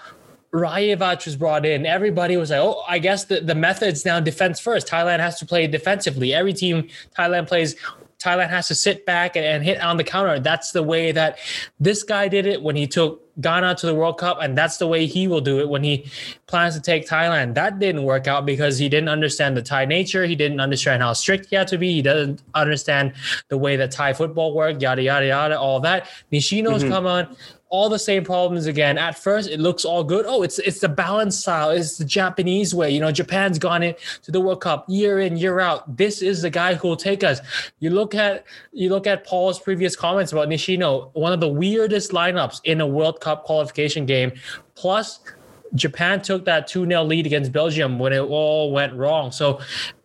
Rajevac 0.53 1.25
was 1.25 1.35
brought 1.35 1.65
in, 1.65 1.85
everybody 1.85 2.37
was 2.37 2.51
like, 2.51 2.59
oh, 2.59 2.83
I 2.87 2.99
guess 2.99 3.25
the, 3.25 3.41
the 3.41 3.55
method's 3.55 4.05
now 4.05 4.19
defense 4.19 4.59
first. 4.59 4.87
Thailand 4.87 5.19
has 5.19 5.39
to 5.39 5.47
play 5.47 5.65
defensively. 5.65 6.31
Every 6.31 6.53
team 6.53 6.89
Thailand 7.17 7.47
plays 7.47 7.75
Thailand 8.23 8.49
has 8.49 8.67
to 8.69 8.75
sit 8.75 9.05
back 9.05 9.35
and, 9.35 9.45
and, 9.45 9.63
hit 9.63 9.81
on 9.81 9.97
the 9.97 10.03
counter. 10.03 10.39
That's 10.39 10.71
the 10.71 10.83
way 10.83 11.11
that 11.11 11.39
this 11.79 12.03
guy 12.03 12.27
did 12.27 12.45
it 12.45 12.61
when 12.61 12.75
he 12.75 12.87
took 12.87 13.21
Ghana 13.41 13.75
to 13.75 13.87
the 13.87 13.95
World 13.95 14.19
Cup, 14.19 14.37
and 14.41 14.57
that's 14.57 14.77
the 14.77 14.87
way 14.87 15.05
he 15.07 15.27
will 15.27 15.41
do 15.41 15.59
it 15.59 15.67
when 15.67 15.83
he 15.83 16.09
plans 16.45 16.75
to 16.75 16.81
take 16.81 17.07
Thailand. 17.07 17.55
That 17.55 17.79
didn't 17.79 18.03
work 18.03 18.27
out 18.27 18.45
because 18.45 18.77
he 18.77 18.87
didn't 18.87 19.09
understand 19.09 19.57
the 19.57 19.61
Thai 19.61 19.85
nature. 19.85 20.25
He 20.25 20.35
didn't 20.35 20.59
understand 20.59 21.01
how 21.01 21.13
strict 21.13 21.47
he 21.49 21.55
had 21.55 21.67
to 21.69 21.77
be. 21.77 21.93
He 21.93 22.01
doesn't 22.01 22.43
understand 22.53 23.13
the 23.49 23.57
way 23.57 23.75
that 23.75 23.91
Thai 23.91 24.13
football 24.13 24.53
worked, 24.53 24.81
yada, 24.81 25.01
yada, 25.01 25.25
yada, 25.25 25.59
all 25.59 25.79
that. 25.79 26.07
Nishino's 26.31 26.83
mm-hmm. 26.83 26.91
come 26.91 27.07
on 27.07 27.35
all 27.73 27.89
the 27.89 27.97
same 27.97 28.23
problems 28.23 28.67
again. 28.67 28.99
At 28.99 29.17
first, 29.17 29.49
it 29.49 29.59
looks 29.59 29.83
all 29.83 30.03
good. 30.03 30.25
Oh, 30.27 30.43
it's 30.43 30.59
it's 30.59 30.79
the 30.79 30.87
balance 30.87 31.39
style. 31.39 31.71
It's 31.71 31.97
the 31.97 32.05
Japanese 32.05 32.75
way. 32.75 32.91
You 32.91 32.99
know, 32.99 33.11
Japan's 33.11 33.57
gone 33.57 33.81
into 33.81 34.31
the 34.31 34.39
World 34.39 34.61
Cup 34.61 34.85
year 34.87 35.21
in 35.21 35.37
year 35.37 35.59
out. 35.59 35.97
This 35.97 36.21
is 36.21 36.43
the 36.43 36.51
guy 36.51 36.75
who 36.75 36.89
will 36.89 36.95
take 36.95 37.23
us. 37.23 37.41
You 37.79 37.89
look 37.89 38.13
at 38.13 38.45
you 38.73 38.89
look 38.89 39.07
at 39.07 39.25
Paul's 39.25 39.57
previous 39.57 39.95
comments 39.95 40.31
about 40.31 40.49
Nishino, 40.49 41.09
one 41.13 41.33
of 41.33 41.39
the 41.39 41.47
weirdest 41.47 42.11
lineups 42.11 42.61
in 42.63 42.79
a 42.79 42.85
World 42.85 43.19
Cup 43.21 43.43
qualification 43.43 44.05
game. 44.05 44.33
Plus, 44.75 45.21
Japan 45.73 46.21
took 46.21 46.45
that 46.45 46.67
2 46.67 46.85
0 46.85 47.03
lead 47.05 47.25
against 47.25 47.51
Belgium 47.51 47.97
when 47.97 48.13
it 48.13 48.19
all 48.19 48.71
went 48.71 48.93
wrong. 48.93 49.31
So, 49.31 49.59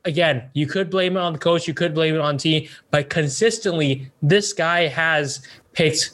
again, 0.07 0.49
you 0.55 0.67
could 0.67 0.89
blame 0.89 1.19
it 1.19 1.21
on 1.21 1.35
the 1.35 1.39
coach, 1.39 1.69
you 1.69 1.75
could 1.75 1.95
blame 1.95 2.15
it 2.15 2.23
on 2.23 2.39
team, 2.39 2.67
but 2.91 3.11
consistently, 3.11 4.11
this 4.23 4.55
guy 4.55 4.87
has 4.87 5.47
picked 5.75 6.13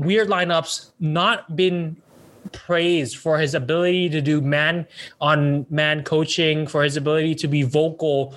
weird 0.00 0.28
lineups, 0.28 0.90
not 0.98 1.56
been 1.56 1.96
praised 2.52 3.16
for 3.16 3.38
his 3.38 3.54
ability 3.54 4.08
to 4.08 4.20
do 4.20 4.40
man 4.40 4.86
on 5.20 5.66
man 5.70 6.02
coaching, 6.02 6.66
for 6.66 6.82
his 6.82 6.96
ability 6.96 7.34
to 7.36 7.48
be 7.48 7.62
vocal, 7.62 8.34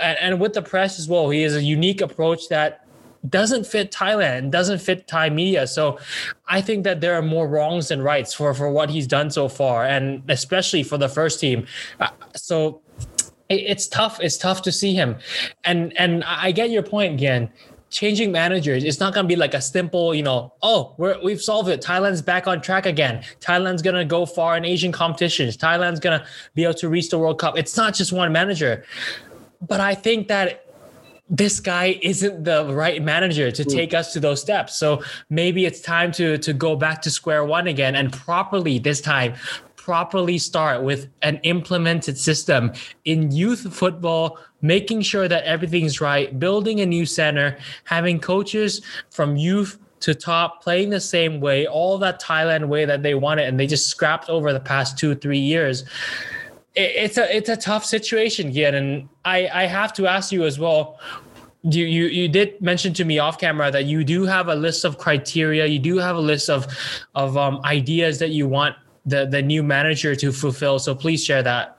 and, 0.00 0.18
and 0.18 0.40
with 0.40 0.54
the 0.54 0.62
press 0.62 0.98
as 0.98 1.08
well. 1.08 1.30
He 1.30 1.42
has 1.42 1.54
a 1.54 1.62
unique 1.62 2.00
approach 2.00 2.48
that 2.48 2.86
doesn't 3.28 3.66
fit 3.66 3.92
Thailand, 3.92 4.50
doesn't 4.50 4.80
fit 4.80 5.06
Thai 5.06 5.30
media. 5.30 5.66
So 5.66 5.98
I 6.48 6.60
think 6.60 6.84
that 6.84 7.00
there 7.00 7.14
are 7.14 7.22
more 7.22 7.46
wrongs 7.46 7.88
than 7.88 8.02
rights 8.02 8.34
for 8.34 8.52
for 8.54 8.70
what 8.70 8.90
he's 8.90 9.06
done 9.06 9.30
so 9.30 9.48
far, 9.48 9.84
and 9.84 10.22
especially 10.28 10.82
for 10.82 10.98
the 10.98 11.08
first 11.08 11.38
team. 11.38 11.66
Uh, 12.00 12.08
so 12.34 12.82
it's 13.48 13.86
tough. 13.86 14.18
It's 14.20 14.38
tough 14.38 14.62
to 14.62 14.72
see 14.72 14.94
him, 14.94 15.16
and 15.64 15.96
and 15.98 16.24
I 16.24 16.52
get 16.52 16.70
your 16.70 16.82
point 16.82 17.14
again 17.14 17.50
changing 17.92 18.32
managers, 18.32 18.82
it's 18.82 18.98
not 18.98 19.14
going 19.14 19.24
to 19.24 19.28
be 19.28 19.36
like 19.36 19.54
a 19.54 19.60
simple, 19.60 20.14
you 20.14 20.22
know, 20.22 20.52
oh, 20.62 20.94
we're, 20.96 21.22
we've 21.22 21.40
solved 21.40 21.68
it. 21.68 21.80
Thailand's 21.80 22.22
back 22.22 22.48
on 22.48 22.60
track 22.60 22.86
again. 22.86 23.22
Thailand's 23.40 23.82
going 23.82 23.94
to 23.94 24.04
go 24.04 24.26
far 24.26 24.56
in 24.56 24.64
Asian 24.64 24.90
competitions. 24.90 25.56
Thailand's 25.56 26.00
going 26.00 26.18
to 26.18 26.26
be 26.54 26.64
able 26.64 26.74
to 26.74 26.88
reach 26.88 27.10
the 27.10 27.18
World 27.18 27.38
Cup. 27.38 27.56
It's 27.56 27.76
not 27.76 27.94
just 27.94 28.12
one 28.12 28.32
manager. 28.32 28.84
But 29.60 29.80
I 29.80 29.94
think 29.94 30.26
that 30.28 30.66
this 31.28 31.60
guy 31.60 31.98
isn't 32.02 32.44
the 32.44 32.74
right 32.74 33.02
manager 33.02 33.50
to 33.50 33.62
hmm. 33.62 33.70
take 33.70 33.94
us 33.94 34.12
to 34.14 34.20
those 34.20 34.40
steps. 34.40 34.76
So 34.76 35.02
maybe 35.30 35.64
it's 35.66 35.80
time 35.80 36.12
to 36.12 36.38
to 36.38 36.52
go 36.52 36.76
back 36.76 37.00
to 37.02 37.10
square 37.10 37.44
one 37.44 37.66
again 37.68 37.94
and 37.94 38.12
properly 38.12 38.78
this 38.78 39.00
time 39.00 39.34
properly 39.82 40.38
start 40.38 40.80
with 40.84 41.08
an 41.22 41.40
implemented 41.42 42.16
system 42.16 42.72
in 43.04 43.32
youth 43.32 43.74
football, 43.74 44.38
making 44.60 45.02
sure 45.02 45.26
that 45.26 45.42
everything's 45.42 46.00
right, 46.00 46.38
building 46.38 46.80
a 46.80 46.86
new 46.86 47.04
center, 47.04 47.58
having 47.82 48.20
coaches 48.20 48.80
from 49.10 49.36
youth 49.36 49.80
to 49.98 50.14
top 50.14 50.62
playing 50.62 50.90
the 50.90 51.00
same 51.00 51.40
way, 51.40 51.66
all 51.66 51.98
that 51.98 52.22
Thailand 52.22 52.68
way 52.68 52.84
that 52.84 53.02
they 53.02 53.14
wanted, 53.14 53.48
and 53.48 53.58
they 53.58 53.66
just 53.66 53.88
scrapped 53.88 54.28
over 54.28 54.52
the 54.52 54.60
past 54.60 54.96
two, 54.96 55.16
three 55.16 55.38
years. 55.38 55.84
It's 56.76 57.18
a 57.18 57.36
it's 57.36 57.48
a 57.48 57.56
tough 57.56 57.84
situation, 57.84 58.48
again, 58.48 58.76
and 58.76 59.08
I 59.24 59.48
I 59.52 59.66
have 59.66 59.92
to 59.94 60.06
ask 60.06 60.30
you 60.30 60.44
as 60.44 60.60
well 60.60 61.00
you, 61.64 61.84
you 61.84 62.06
you 62.06 62.28
did 62.28 62.60
mention 62.60 62.94
to 62.94 63.04
me 63.04 63.18
off 63.18 63.38
camera 63.38 63.70
that 63.70 63.84
you 63.84 64.04
do 64.04 64.24
have 64.24 64.48
a 64.48 64.54
list 64.54 64.84
of 64.84 64.98
criteria 64.98 65.64
you 65.64 65.78
do 65.78 65.96
have 65.98 66.16
a 66.16 66.20
list 66.20 66.50
of 66.50 66.66
of 67.14 67.36
um, 67.36 67.60
ideas 67.64 68.18
that 68.18 68.30
you 68.30 68.48
want 68.48 68.74
the 69.06 69.26
the 69.26 69.42
new 69.42 69.62
manager 69.62 70.14
to 70.16 70.32
fulfill. 70.32 70.78
So 70.78 70.94
please 70.94 71.24
share 71.24 71.42
that. 71.42 71.76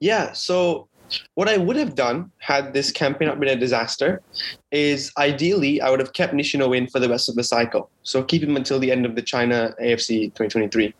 Yeah. 0.00 0.32
So 0.32 0.88
what 1.34 1.48
I 1.48 1.56
would 1.56 1.76
have 1.76 1.94
done 1.94 2.30
had 2.38 2.72
this 2.72 2.92
campaign 2.92 3.28
not 3.28 3.40
been 3.40 3.48
a 3.48 3.56
disaster 3.56 4.22
is 4.70 5.12
ideally 5.18 5.80
I 5.80 5.90
would 5.90 6.00
have 6.00 6.12
kept 6.12 6.34
Nishino 6.34 6.76
in 6.76 6.86
for 6.86 7.00
the 7.00 7.08
rest 7.08 7.28
of 7.28 7.34
the 7.34 7.44
cycle. 7.44 7.90
So 8.02 8.22
keep 8.22 8.42
him 8.42 8.56
until 8.56 8.78
the 8.78 8.92
end 8.92 9.04
of 9.04 9.14
the 9.14 9.22
China 9.22 9.74
AFC 9.82 10.34
2023 10.34 10.94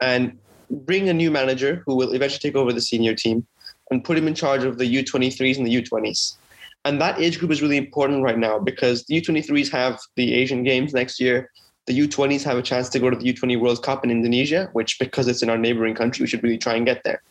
and 0.00 0.36
bring 0.70 1.08
a 1.08 1.14
new 1.14 1.30
manager 1.30 1.82
who 1.86 1.96
will 1.96 2.12
eventually 2.12 2.50
take 2.50 2.56
over 2.56 2.72
the 2.72 2.80
senior 2.80 3.14
team 3.14 3.46
and 3.90 4.04
put 4.04 4.18
him 4.18 4.28
in 4.28 4.34
charge 4.34 4.64
of 4.64 4.76
the 4.78 5.02
U23s 5.02 5.56
and 5.56 5.66
the 5.66 5.82
U20s. 5.82 6.36
And 6.84 7.00
that 7.00 7.18
age 7.20 7.38
group 7.38 7.50
is 7.50 7.62
really 7.62 7.76
important 7.76 8.22
right 8.22 8.38
now 8.38 8.58
because 8.58 9.04
the 9.04 9.20
U23s 9.20 9.70
have 9.72 9.98
the 10.16 10.34
Asian 10.34 10.62
Games 10.62 10.92
next 10.92 11.20
year 11.20 11.50
the 11.88 11.98
U20s 11.98 12.44
have 12.44 12.56
a 12.56 12.62
chance 12.62 12.88
to 12.90 13.00
go 13.00 13.10
to 13.10 13.16
the 13.16 13.32
U20 13.32 13.60
World 13.60 13.82
Cup 13.82 14.04
in 14.04 14.10
Indonesia, 14.10 14.68
which 14.74 14.98
because 14.98 15.26
it's 15.26 15.42
in 15.42 15.50
our 15.50 15.58
neighboring 15.58 15.94
country, 15.94 16.22
we 16.22 16.28
should 16.28 16.42
really 16.42 16.58
try 16.58 16.74
and 16.74 16.86
get 16.86 17.02
there. 17.02 17.22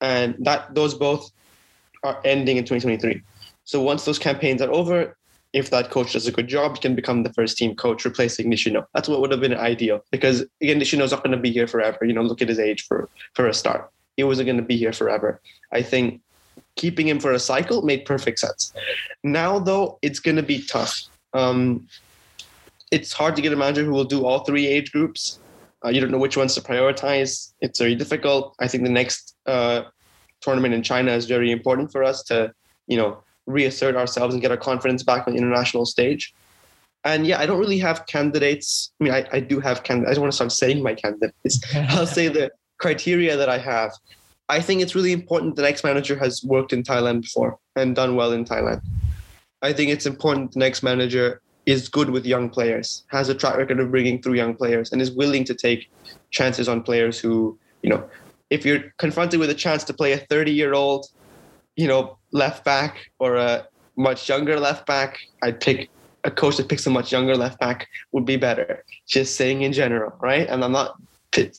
And 0.00 0.36
that 0.40 0.74
those 0.74 0.94
both 0.94 1.32
are 2.04 2.20
ending 2.24 2.56
in 2.58 2.64
2023. 2.64 3.22
So 3.64 3.80
once 3.80 4.04
those 4.04 4.18
campaigns 4.18 4.60
are 4.62 4.70
over, 4.70 5.16
if 5.52 5.70
that 5.70 5.90
coach 5.90 6.12
does 6.12 6.26
a 6.26 6.32
good 6.32 6.48
job, 6.48 6.76
he 6.76 6.80
can 6.80 6.94
become 6.94 7.22
the 7.22 7.32
first 7.32 7.56
team 7.56 7.74
coach, 7.74 8.04
replacing 8.04 8.50
Nishino. 8.50 8.86
That's 8.94 9.08
what 9.08 9.20
would 9.20 9.30
have 9.30 9.40
been 9.40 9.54
ideal 9.54 10.04
because 10.10 10.44
again, 10.60 10.80
Nishino's 10.80 11.10
not 11.10 11.22
going 11.22 11.36
to 11.36 11.42
be 11.42 11.50
here 11.50 11.66
forever. 11.66 12.04
You 12.04 12.12
know, 12.12 12.22
look 12.22 12.42
at 12.42 12.48
his 12.48 12.58
age 12.58 12.86
for 12.86 13.08
for 13.34 13.46
a 13.46 13.54
start. 13.54 13.90
He 14.16 14.24
wasn't 14.24 14.46
going 14.46 14.58
to 14.58 14.62
be 14.62 14.76
here 14.76 14.92
forever. 14.92 15.40
I 15.72 15.82
think 15.82 16.20
keeping 16.76 17.08
him 17.08 17.20
for 17.20 17.32
a 17.32 17.38
cycle 17.38 17.82
made 17.82 18.04
perfect 18.04 18.38
sense. 18.38 18.72
Now 19.22 19.58
though, 19.58 19.98
it's 20.02 20.20
going 20.20 20.36
to 20.36 20.42
be 20.42 20.62
tough. 20.64 21.02
Um, 21.34 21.88
it's 22.92 23.12
hard 23.12 23.34
to 23.34 23.42
get 23.42 23.52
a 23.52 23.56
manager 23.56 23.82
who 23.82 23.90
will 23.90 24.04
do 24.04 24.24
all 24.24 24.40
three 24.44 24.66
age 24.66 24.92
groups. 24.92 25.40
Uh, 25.84 25.88
you 25.88 26.00
don't 26.00 26.12
know 26.12 26.18
which 26.18 26.36
ones 26.36 26.54
to 26.54 26.60
prioritize. 26.60 27.54
It's 27.60 27.78
very 27.80 27.96
difficult. 27.96 28.54
I 28.60 28.68
think 28.68 28.84
the 28.84 28.90
next 28.90 29.34
uh, 29.46 29.82
tournament 30.42 30.74
in 30.74 30.82
China 30.82 31.10
is 31.10 31.24
very 31.26 31.50
important 31.50 31.90
for 31.90 32.04
us 32.04 32.22
to, 32.24 32.52
you 32.86 32.98
know, 32.98 33.24
reassert 33.46 33.96
ourselves 33.96 34.34
and 34.34 34.42
get 34.42 34.50
our 34.50 34.56
confidence 34.58 35.02
back 35.02 35.26
on 35.26 35.32
the 35.32 35.38
international 35.38 35.86
stage. 35.86 36.34
And 37.04 37.26
yeah, 37.26 37.40
I 37.40 37.46
don't 37.46 37.58
really 37.58 37.78
have 37.78 38.06
candidates. 38.06 38.92
I 39.00 39.04
mean, 39.04 39.12
I, 39.14 39.26
I 39.32 39.40
do 39.40 39.58
have 39.58 39.82
candidates. 39.82 40.10
I 40.10 40.14
don't 40.14 40.22
want 40.22 40.32
to 40.32 40.36
start 40.36 40.52
saying 40.52 40.82
my 40.82 40.94
candidates. 40.94 41.60
I'll 41.74 42.06
say 42.06 42.28
the 42.28 42.52
criteria 42.78 43.36
that 43.36 43.48
I 43.48 43.58
have. 43.58 43.90
I 44.48 44.60
think 44.60 44.82
it's 44.82 44.94
really 44.94 45.12
important 45.12 45.56
the 45.56 45.62
next 45.62 45.82
manager 45.82 46.16
has 46.18 46.44
worked 46.44 46.72
in 46.72 46.82
Thailand 46.82 47.22
before 47.22 47.58
and 47.74 47.96
done 47.96 48.14
well 48.16 48.32
in 48.32 48.44
Thailand. 48.44 48.82
I 49.62 49.72
think 49.72 49.90
it's 49.90 50.06
important 50.06 50.52
the 50.52 50.58
next 50.58 50.82
manager 50.82 51.40
is 51.66 51.88
good 51.88 52.10
with 52.10 52.26
young 52.26 52.48
players, 52.50 53.04
has 53.08 53.28
a 53.28 53.34
track 53.34 53.56
record 53.56 53.78
of 53.78 53.90
bringing 53.90 54.20
through 54.20 54.34
young 54.34 54.54
players, 54.54 54.92
and 54.92 55.00
is 55.00 55.10
willing 55.10 55.44
to 55.44 55.54
take 55.54 55.90
chances 56.30 56.68
on 56.68 56.82
players 56.82 57.18
who, 57.18 57.58
you 57.82 57.90
know, 57.90 58.08
if 58.50 58.66
you're 58.66 58.92
confronted 58.98 59.40
with 59.40 59.50
a 59.50 59.54
chance 59.54 59.84
to 59.84 59.94
play 59.94 60.12
a 60.12 60.18
30 60.18 60.52
year 60.52 60.74
old, 60.74 61.06
you 61.76 61.86
know, 61.86 62.18
left 62.32 62.64
back 62.64 63.10
or 63.18 63.36
a 63.36 63.66
much 63.96 64.28
younger 64.28 64.58
left 64.58 64.86
back, 64.86 65.18
I'd 65.42 65.60
pick 65.60 65.88
a 66.24 66.30
coach 66.30 66.56
that 66.56 66.68
picks 66.68 66.86
a 66.86 66.90
much 66.90 67.12
younger 67.12 67.36
left 67.36 67.58
back 67.58 67.88
would 68.12 68.24
be 68.24 68.36
better. 68.36 68.84
Just 69.06 69.36
saying 69.36 69.62
in 69.62 69.72
general, 69.72 70.12
right? 70.20 70.48
And 70.48 70.64
I'm 70.64 70.72
not 70.72 70.96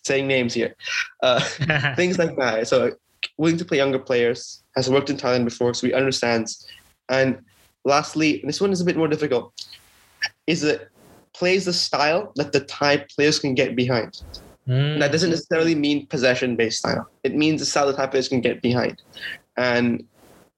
saying 0.03 0.27
names 0.27 0.53
here. 0.53 0.75
Uh, 1.21 1.39
things 1.95 2.17
like 2.17 2.35
that. 2.37 2.67
So 2.67 2.91
willing 3.37 3.57
to 3.57 3.65
play 3.65 3.77
younger 3.77 3.99
players, 3.99 4.63
has 4.75 4.89
worked 4.89 5.09
in 5.09 5.17
Thailand 5.17 5.45
before, 5.45 5.73
so 5.73 5.87
he 5.87 5.93
understands. 5.93 6.67
And 7.09 7.39
lastly, 7.85 8.41
this 8.45 8.61
one 8.61 8.71
is 8.71 8.81
a 8.81 8.85
bit 8.85 8.97
more 8.97 9.07
difficult 9.07 9.53
is 10.47 10.61
that 10.61 10.89
plays 11.33 11.65
the 11.65 11.73
style 11.73 12.31
that 12.35 12.51
the 12.51 12.61
Thai 12.61 13.05
players 13.15 13.39
can 13.39 13.55
get 13.55 13.75
behind. 13.75 14.21
Mm. 14.67 14.99
That 14.99 15.11
doesn't 15.11 15.29
necessarily 15.29 15.75
mean 15.75 16.07
possession 16.07 16.55
based 16.55 16.79
style. 16.79 17.09
It 17.23 17.35
means 17.35 17.59
the 17.59 17.65
style 17.65 17.87
that 17.87 17.97
Thai 17.97 18.07
players 18.07 18.29
can 18.29 18.41
get 18.41 18.61
behind. 18.61 19.01
And 19.57 20.03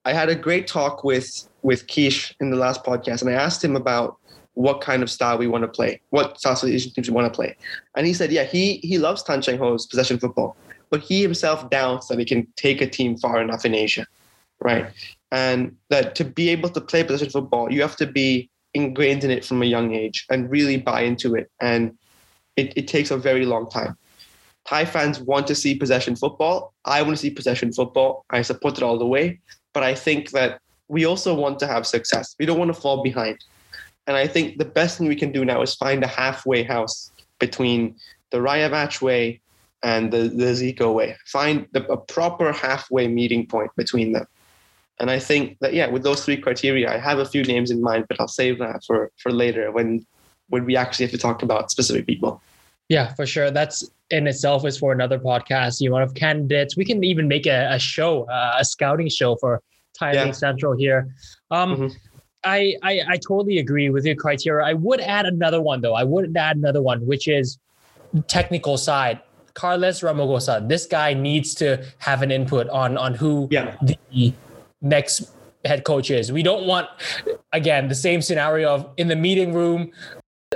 I 0.05 0.13
had 0.13 0.29
a 0.29 0.35
great 0.35 0.67
talk 0.67 1.03
with 1.03 1.47
with 1.63 1.87
Keish 1.87 2.33
in 2.39 2.51
the 2.51 2.57
last 2.57 2.83
podcast, 2.83 3.21
and 3.21 3.29
I 3.29 3.33
asked 3.33 3.63
him 3.63 3.75
about 3.75 4.17
what 4.53 4.79
kind 4.79 5.03
of 5.03 5.09
style 5.09 5.37
we 5.37 5.47
want 5.47 5.63
to 5.63 5.67
play, 5.67 5.99
what 6.11 6.39
style 6.39 6.53
of 6.53 6.69
Asian 6.69 6.91
teams 6.91 7.09
we 7.09 7.15
want 7.15 7.31
to 7.31 7.35
play. 7.35 7.57
And 7.97 8.05
he 8.07 8.13
said, 8.13 8.31
yeah, 8.31 8.43
he 8.43 8.77
he 8.77 8.97
loves 8.99 9.23
Tan 9.23 9.41
Cheng 9.41 9.57
Hoe's 9.57 9.87
possession 9.87 10.19
football, 10.19 10.55
but 10.91 11.01
he 11.01 11.21
himself 11.21 11.69
doubts 11.69 12.07
that 12.07 12.19
he 12.19 12.25
can 12.25 12.47
take 12.55 12.81
a 12.81 12.87
team 12.87 13.17
far 13.17 13.41
enough 13.41 13.65
in 13.65 13.73
Asia, 13.73 14.05
right? 14.61 14.91
And 15.31 15.75
that 15.89 16.15
to 16.15 16.23
be 16.23 16.49
able 16.49 16.69
to 16.69 16.81
play 16.81 17.03
possession 17.03 17.31
football, 17.31 17.73
you 17.73 17.81
have 17.81 17.95
to 17.97 18.05
be 18.05 18.49
ingrained 18.75 19.23
in 19.23 19.31
it 19.31 19.43
from 19.43 19.61
a 19.63 19.65
young 19.65 19.93
age 19.93 20.25
and 20.29 20.51
really 20.51 20.77
buy 20.77 21.01
into 21.01 21.33
it. 21.35 21.49
And 21.61 21.97
it, 22.55 22.73
it 22.75 22.87
takes 22.87 23.09
a 23.09 23.17
very 23.17 23.45
long 23.45 23.69
time. 23.69 23.97
Thai 24.67 24.85
fans 24.85 25.19
want 25.19 25.47
to 25.47 25.55
see 25.55 25.75
possession 25.75 26.15
football. 26.15 26.73
I 26.85 27.01
want 27.01 27.13
to 27.17 27.21
see 27.21 27.29
possession 27.29 27.71
football. 27.71 28.25
I 28.29 28.41
support 28.41 28.77
it 28.77 28.83
all 28.83 28.97
the 28.97 29.07
way. 29.07 29.39
But 29.73 29.83
I 29.83 29.95
think 29.95 30.31
that 30.31 30.59
we 30.87 31.05
also 31.05 31.33
want 31.33 31.59
to 31.59 31.67
have 31.67 31.87
success. 31.87 32.35
We 32.39 32.45
don't 32.45 32.59
want 32.59 32.73
to 32.73 32.81
fall 32.81 33.03
behind. 33.03 33.37
And 34.07 34.15
I 34.17 34.27
think 34.27 34.57
the 34.57 34.65
best 34.65 34.97
thing 34.97 35.07
we 35.07 35.15
can 35.15 35.31
do 35.31 35.45
now 35.45 35.61
is 35.61 35.75
find 35.75 36.03
a 36.03 36.07
halfway 36.07 36.63
house 36.63 37.11
between 37.39 37.95
the 38.31 38.37
Rajevac 38.37 39.01
way 39.01 39.41
and 39.83 40.11
the, 40.11 40.29
the 40.29 40.51
Zico 40.59 40.93
way. 40.93 41.15
Find 41.27 41.67
the, 41.71 41.85
a 41.91 41.97
proper 41.97 42.51
halfway 42.51 43.07
meeting 43.07 43.47
point 43.47 43.71
between 43.75 44.13
them. 44.13 44.25
And 44.99 45.11
I 45.11 45.19
think 45.19 45.57
that 45.59 45.73
yeah, 45.73 45.87
with 45.87 46.03
those 46.03 46.23
three 46.23 46.37
criteria, 46.37 46.91
I 46.91 46.97
have 46.97 47.19
a 47.19 47.25
few 47.25 47.43
names 47.43 47.69
in 47.69 47.81
mind, 47.81 48.05
but 48.07 48.19
I'll 48.19 48.27
save 48.27 48.59
that 48.59 48.83
for 48.85 49.11
for 49.17 49.31
later 49.31 49.71
when 49.71 50.05
when 50.49 50.65
we 50.65 50.77
actually 50.77 51.05
have 51.05 51.11
to 51.11 51.17
talk 51.17 51.43
about 51.43 51.71
specific 51.71 52.05
people. 52.05 52.41
Yeah, 52.87 53.13
for 53.15 53.25
sure. 53.25 53.51
That's 53.51 53.89
in 54.11 54.27
itself 54.27 54.65
is 54.65 54.77
for 54.77 54.91
another 54.93 55.19
podcast. 55.19 55.81
You 55.81 55.91
want 55.91 56.03
of 56.03 56.13
candidates. 56.13 56.77
We 56.77 56.85
can 56.85 57.03
even 57.03 57.27
make 57.27 57.47
a, 57.47 57.67
a 57.71 57.79
show, 57.79 58.23
uh, 58.29 58.57
a 58.59 58.65
scouting 58.65 59.09
show 59.09 59.35
for 59.37 59.61
Thai 59.97 60.13
yeah. 60.13 60.31
Central 60.31 60.77
here. 60.77 61.07
Um, 61.51 61.75
mm-hmm. 61.75 61.87
I, 62.43 62.75
I 62.83 63.01
I 63.09 63.17
totally 63.17 63.57
agree 63.57 63.89
with 63.89 64.05
your 64.05 64.15
criteria. 64.15 64.65
I 64.65 64.73
would 64.73 65.01
add 65.01 65.25
another 65.25 65.61
one 65.61 65.81
though. 65.81 65.95
I 65.95 66.03
would 66.03 66.37
add 66.37 66.57
another 66.57 66.81
one, 66.81 67.05
which 67.05 67.27
is 67.27 67.57
technical 68.27 68.77
side. 68.77 69.19
Carles 69.55 70.01
Romagosa. 70.01 70.67
This 70.67 70.85
guy 70.85 71.13
needs 71.13 71.55
to 71.55 71.83
have 71.97 72.21
an 72.21 72.29
input 72.29 72.69
on 72.69 72.97
on 72.97 73.15
who 73.15 73.47
yeah. 73.49 73.75
the 73.81 73.97
next 74.81 75.31
head 75.63 75.83
coach 75.83 76.11
is. 76.11 76.31
We 76.31 76.43
don't 76.43 76.65
want 76.65 76.87
again 77.53 77.87
the 77.87 77.95
same 77.95 78.21
scenario 78.21 78.73
of 78.73 78.89
in 78.97 79.07
the 79.07 79.15
meeting 79.15 79.53
room 79.53 79.91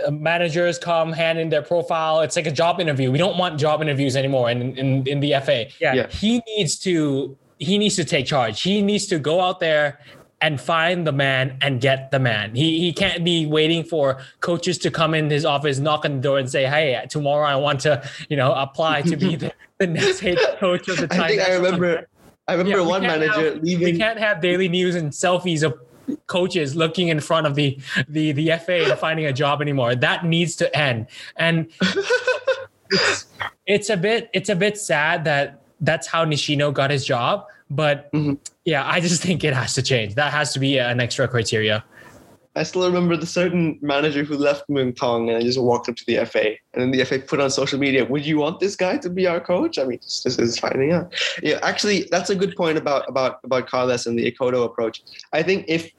uh, 0.05 0.11
managers 0.11 0.77
come 0.77 1.11
hand 1.11 1.39
in 1.39 1.49
their 1.49 1.63
profile 1.63 2.21
it's 2.21 2.35
like 2.35 2.45
a 2.45 2.51
job 2.51 2.79
interview 2.79 3.11
we 3.11 3.17
don't 3.17 3.37
want 3.37 3.59
job 3.59 3.81
interviews 3.81 4.15
anymore 4.15 4.49
in 4.49 4.77
in, 4.77 5.07
in 5.07 5.19
the 5.19 5.31
fa 5.43 5.65
yeah, 5.81 5.93
yeah 5.93 6.07
he 6.09 6.41
needs 6.47 6.77
to 6.77 7.35
he 7.57 7.77
needs 7.77 7.95
to 7.95 8.05
take 8.05 8.25
charge 8.25 8.61
he 8.61 8.81
needs 8.81 9.07
to 9.07 9.17
go 9.17 9.41
out 9.41 9.59
there 9.59 9.99
and 10.41 10.59
find 10.59 11.05
the 11.05 11.11
man 11.11 11.57
and 11.61 11.81
get 11.81 12.11
the 12.11 12.19
man. 12.19 12.55
He 12.55 12.79
he 12.79 12.93
can't 12.93 13.23
be 13.23 13.45
waiting 13.45 13.83
for 13.83 14.19
coaches 14.39 14.77
to 14.79 14.91
come 14.91 15.13
in 15.13 15.29
his 15.29 15.45
office, 15.45 15.79
knock 15.79 16.05
on 16.05 16.15
the 16.17 16.21
door, 16.21 16.39
and 16.39 16.49
say, 16.49 16.65
"Hey, 16.65 17.05
tomorrow 17.09 17.45
I 17.45 17.55
want 17.55 17.81
to, 17.81 18.07
you 18.29 18.37
know, 18.37 18.53
apply 18.53 19.01
to 19.03 19.17
be 19.17 19.35
the, 19.43 19.53
the 19.79 19.87
next 19.87 20.19
head 20.19 20.37
coach 20.59 20.87
of 20.87 20.97
the 20.97 21.07
time." 21.07 21.21
I 21.21 21.27
think 21.27 21.41
I 21.41 21.53
remember. 21.53 22.07
I 22.49 22.53
remember 22.53 22.79
yeah, 22.79 22.85
one 22.85 23.01
manager 23.03 23.53
have, 23.53 23.63
leaving. 23.63 23.93
We 23.93 23.97
can't 23.97 24.19
have 24.19 24.41
daily 24.41 24.67
news 24.67 24.95
and 24.95 25.11
selfies 25.11 25.63
of 25.63 25.79
coaches 26.25 26.75
looking 26.75 27.09
in 27.09 27.19
front 27.19 27.45
of 27.45 27.55
the 27.55 27.79
the 28.07 28.31
the 28.31 28.51
FA 28.65 28.89
and 28.89 28.99
finding 28.99 29.25
a 29.25 29.33
job 29.33 29.61
anymore. 29.61 29.95
That 29.95 30.25
needs 30.25 30.55
to 30.57 30.75
end. 30.75 31.07
And 31.35 31.71
it's, 32.89 33.25
it's 33.65 33.89
a 33.89 33.97
bit 33.97 34.29
it's 34.33 34.49
a 34.49 34.55
bit 34.55 34.77
sad 34.77 35.25
that 35.25 35.61
that's 35.81 36.07
how 36.07 36.25
Nishino 36.25 36.73
got 36.73 36.91
his 36.91 37.05
job 37.05 37.45
but 37.69 38.11
mm-hmm. 38.11 38.33
yeah, 38.65 38.87
I 38.87 38.99
just 38.99 39.21
think 39.21 39.43
it 39.43 39.53
has 39.53 39.73
to 39.75 39.81
change. 39.81 40.15
That 40.15 40.33
has 40.33 40.53
to 40.53 40.59
be 40.59 40.79
an 40.79 40.99
extra 40.99 41.27
criteria. 41.27 41.83
I 42.59 42.63
still 42.63 42.85
remember 42.85 43.15
the 43.15 43.25
certain 43.25 43.79
manager 43.81 44.25
who 44.25 44.35
left 44.35 44.67
Muangthong 44.69 45.29
and 45.29 45.37
I 45.37 45.41
just 45.41 45.57
walked 45.57 45.87
up 45.87 45.95
to 45.95 46.05
the 46.05 46.25
FA 46.25 46.55
and 46.73 46.81
then 46.81 46.91
the 46.91 47.05
FA 47.05 47.17
put 47.17 47.39
on 47.39 47.49
social 47.49 47.79
media, 47.79 48.03
would 48.03 48.25
you 48.25 48.37
want 48.37 48.59
this 48.59 48.75
guy 48.75 48.97
to 48.97 49.09
be 49.09 49.27
our 49.27 49.39
coach? 49.39 49.79
I 49.79 49.85
mean, 49.85 49.99
this 50.01 50.25
is 50.25 50.59
finding 50.59 50.91
out. 50.91 51.13
Yeah, 51.41 51.59
actually, 51.61 52.09
that's 52.11 52.29
a 52.29 52.35
good 52.35 52.57
point 52.57 52.77
about 52.77 53.07
about 53.07 53.39
about 53.45 53.67
Carles 53.67 54.05
and 54.05 54.19
the 54.19 54.29
Ekkono 54.29 54.65
approach. 54.65 55.01
I 55.31 55.41
think 55.41 55.65
if 55.69 55.89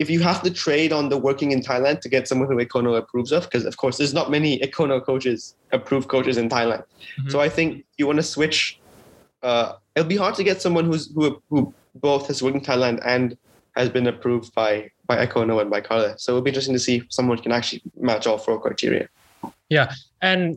if 0.00 0.10
you 0.10 0.18
have 0.20 0.42
to 0.42 0.50
trade 0.50 0.92
on 0.92 1.10
the 1.10 1.16
working 1.16 1.52
in 1.52 1.60
Thailand 1.60 2.00
to 2.00 2.08
get 2.08 2.26
someone 2.26 2.48
who 2.48 2.56
Ekkono 2.56 2.98
approves 2.98 3.30
of, 3.30 3.44
because 3.44 3.64
of 3.64 3.76
course 3.76 3.98
there's 3.98 4.12
not 4.12 4.32
many 4.32 4.58
Ekkono 4.58 5.04
coaches, 5.04 5.54
approved 5.70 6.08
coaches 6.08 6.36
in 6.36 6.48
Thailand. 6.48 6.82
Mm-hmm. 6.82 7.30
So 7.30 7.40
I 7.40 7.48
think 7.48 7.84
you 7.98 8.08
want 8.08 8.16
to 8.16 8.24
switch 8.24 8.80
uh, 9.44 9.74
it'll 9.94 10.08
be 10.08 10.16
hard 10.16 10.34
to 10.34 10.42
get 10.42 10.60
someone 10.60 10.86
who's 10.86 11.12
who 11.14 11.40
who 11.50 11.72
both 11.94 12.26
has 12.26 12.42
worked 12.42 12.56
in 12.56 12.62
Thailand 12.62 13.00
and 13.04 13.36
has 13.76 13.88
been 13.88 14.06
approved 14.06 14.54
by 14.54 14.90
by 15.06 15.24
Ekkono 15.24 15.60
and 15.60 15.70
by 15.70 15.80
Carla. 15.80 16.18
So 16.18 16.32
it'll 16.32 16.42
be 16.42 16.50
interesting 16.50 16.74
to 16.74 16.80
see 16.80 16.96
if 16.96 17.06
someone 17.10 17.38
can 17.38 17.52
actually 17.52 17.82
match 17.98 18.26
all 18.26 18.38
four 18.38 18.60
criteria. 18.60 19.08
Yeah, 19.68 19.92
and 20.22 20.56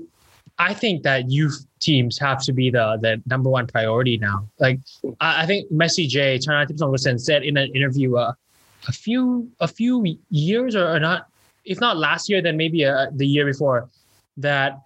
I 0.59 0.73
think 0.73 1.03
that 1.03 1.29
youth 1.29 1.65
teams 1.79 2.17
have 2.19 2.43
to 2.43 2.53
be 2.53 2.69
the 2.69 2.97
the 3.01 3.21
number 3.25 3.49
one 3.49 3.67
priority 3.67 4.17
now. 4.17 4.47
Like 4.59 4.79
I, 5.19 5.43
I 5.43 5.45
think 5.45 5.71
Messi 5.71 6.07
J, 6.07 6.39
China 6.39 6.65
Tips 6.65 7.25
said 7.25 7.43
in 7.43 7.57
an 7.57 7.71
interview 7.75 8.15
uh, 8.15 8.33
a 8.87 8.91
few 8.91 9.49
a 9.59 9.67
few 9.67 10.03
years 10.29 10.75
or, 10.75 10.87
or 10.87 10.99
not, 10.99 11.27
if 11.65 11.79
not 11.79 11.97
last 11.97 12.29
year, 12.29 12.41
then 12.41 12.57
maybe 12.57 12.85
uh, 12.85 13.07
the 13.13 13.27
year 13.27 13.45
before, 13.45 13.89
that 14.37 14.81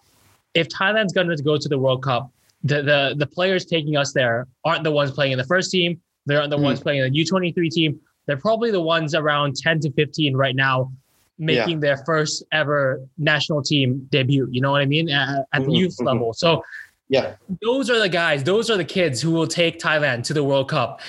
if 0.54 0.70
Thailand's 0.70 1.14
going 1.14 1.28
to 1.28 1.44
go 1.44 1.58
to 1.58 1.70
the 1.70 1.78
World 1.78 2.04
Cup, 2.04 2.32
the 2.64 2.82
the 2.82 3.16
the 3.18 3.28
players 3.28 3.66
taking 3.66 3.96
us 3.98 4.14
there 4.14 4.48
aren't 4.64 4.84
the 4.84 4.92
ones 4.92 5.12
playing 5.12 5.32
in 5.34 5.38
the 5.38 5.46
first 5.46 5.72
team. 5.72 6.00
They 6.26 6.36
aren't 6.36 6.50
the 6.50 6.58
mm. 6.58 6.64
ones 6.64 6.82
playing 6.82 7.02
in 7.02 7.12
the 7.12 7.26
U23 7.26 7.70
team. 7.70 8.00
They're 8.28 8.38
probably 8.38 8.72
the 8.72 8.82
ones 8.82 9.16
around 9.16 9.56
10 9.56 9.80
to 9.82 9.92
15 9.92 10.36
right 10.36 10.56
now, 10.56 10.92
making 11.40 11.82
yeah. 11.82 11.96
their 11.96 11.98
first 12.06 12.44
ever 12.52 13.02
national 13.18 13.64
team 13.64 14.08
debut. 14.12 14.48
You 14.52 14.62
know 14.62 14.72
what 14.72 14.82
I 14.82 14.86
mean? 14.86 15.10
At, 15.10 15.30
at 15.54 15.62
mm-hmm. 15.62 15.72
the 15.72 15.78
youth 15.78 15.96
mm-hmm. 15.98 16.08
level. 16.08 16.34
So 16.34 16.64
yeah, 17.10 17.36
those 17.62 17.90
are 17.90 18.00
the 18.00 18.10
guys. 18.10 18.44
Those 18.44 18.70
are 18.70 18.78
the 18.78 18.86
kids 18.86 19.22
who 19.22 19.32
will 19.32 19.48
take 19.48 19.80
Thailand 19.80 20.24
to 20.26 20.34
the 20.34 20.44
World 20.44 20.70
Cup. 20.70 21.02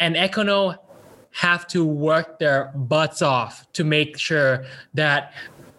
And 0.00 0.16
Ekkono 0.16 0.76
have 1.30 1.66
to 1.68 1.84
work 1.84 2.38
their 2.38 2.72
butts 2.74 3.22
off 3.22 3.70
to 3.72 3.84
make 3.84 4.18
sure 4.18 4.64
that 4.94 5.32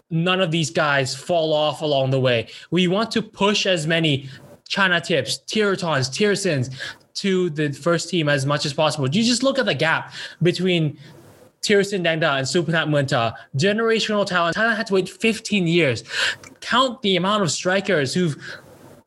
none 0.10 0.42
of 0.42 0.52
these 0.52 0.70
guys 0.70 1.16
fall 1.16 1.54
off 1.54 1.82
along 1.82 2.12
the 2.12 2.20
way. 2.20 2.48
We 2.72 2.88
want 2.88 3.12
to 3.12 3.22
push 3.22 3.66
as 3.66 3.86
many 3.86 4.30
China 4.68 5.02
tips, 5.02 5.40
Theerathons, 5.48 6.10
Teerasils 6.10 6.74
to 7.20 7.50
the 7.50 7.72
first 7.72 8.10
team 8.10 8.30
as 8.30 8.46
much 8.46 8.66
as 8.66 8.74
possible. 8.74 9.10
You 9.10 9.24
just 9.24 9.44
look 9.44 9.60
at 9.60 9.66
the 9.66 9.76
gap 9.76 10.14
between 10.42 10.98
Teerasil 11.62 12.02
Dangda 12.02 12.38
and 12.38 12.48
Supanat 12.48 12.88
Mueanta, 12.88 13.36
generational 13.58 14.26
talent. 14.26 14.56
Thailand 14.56 14.78
had 14.78 14.88
to 14.88 14.94
wait 14.94 15.10
15 15.10 15.68
years. 15.68 16.04
Count 16.62 17.02
the 17.02 17.18
amount 17.18 17.44
of 17.44 17.52
strikers 17.52 18.14
who've 18.14 18.38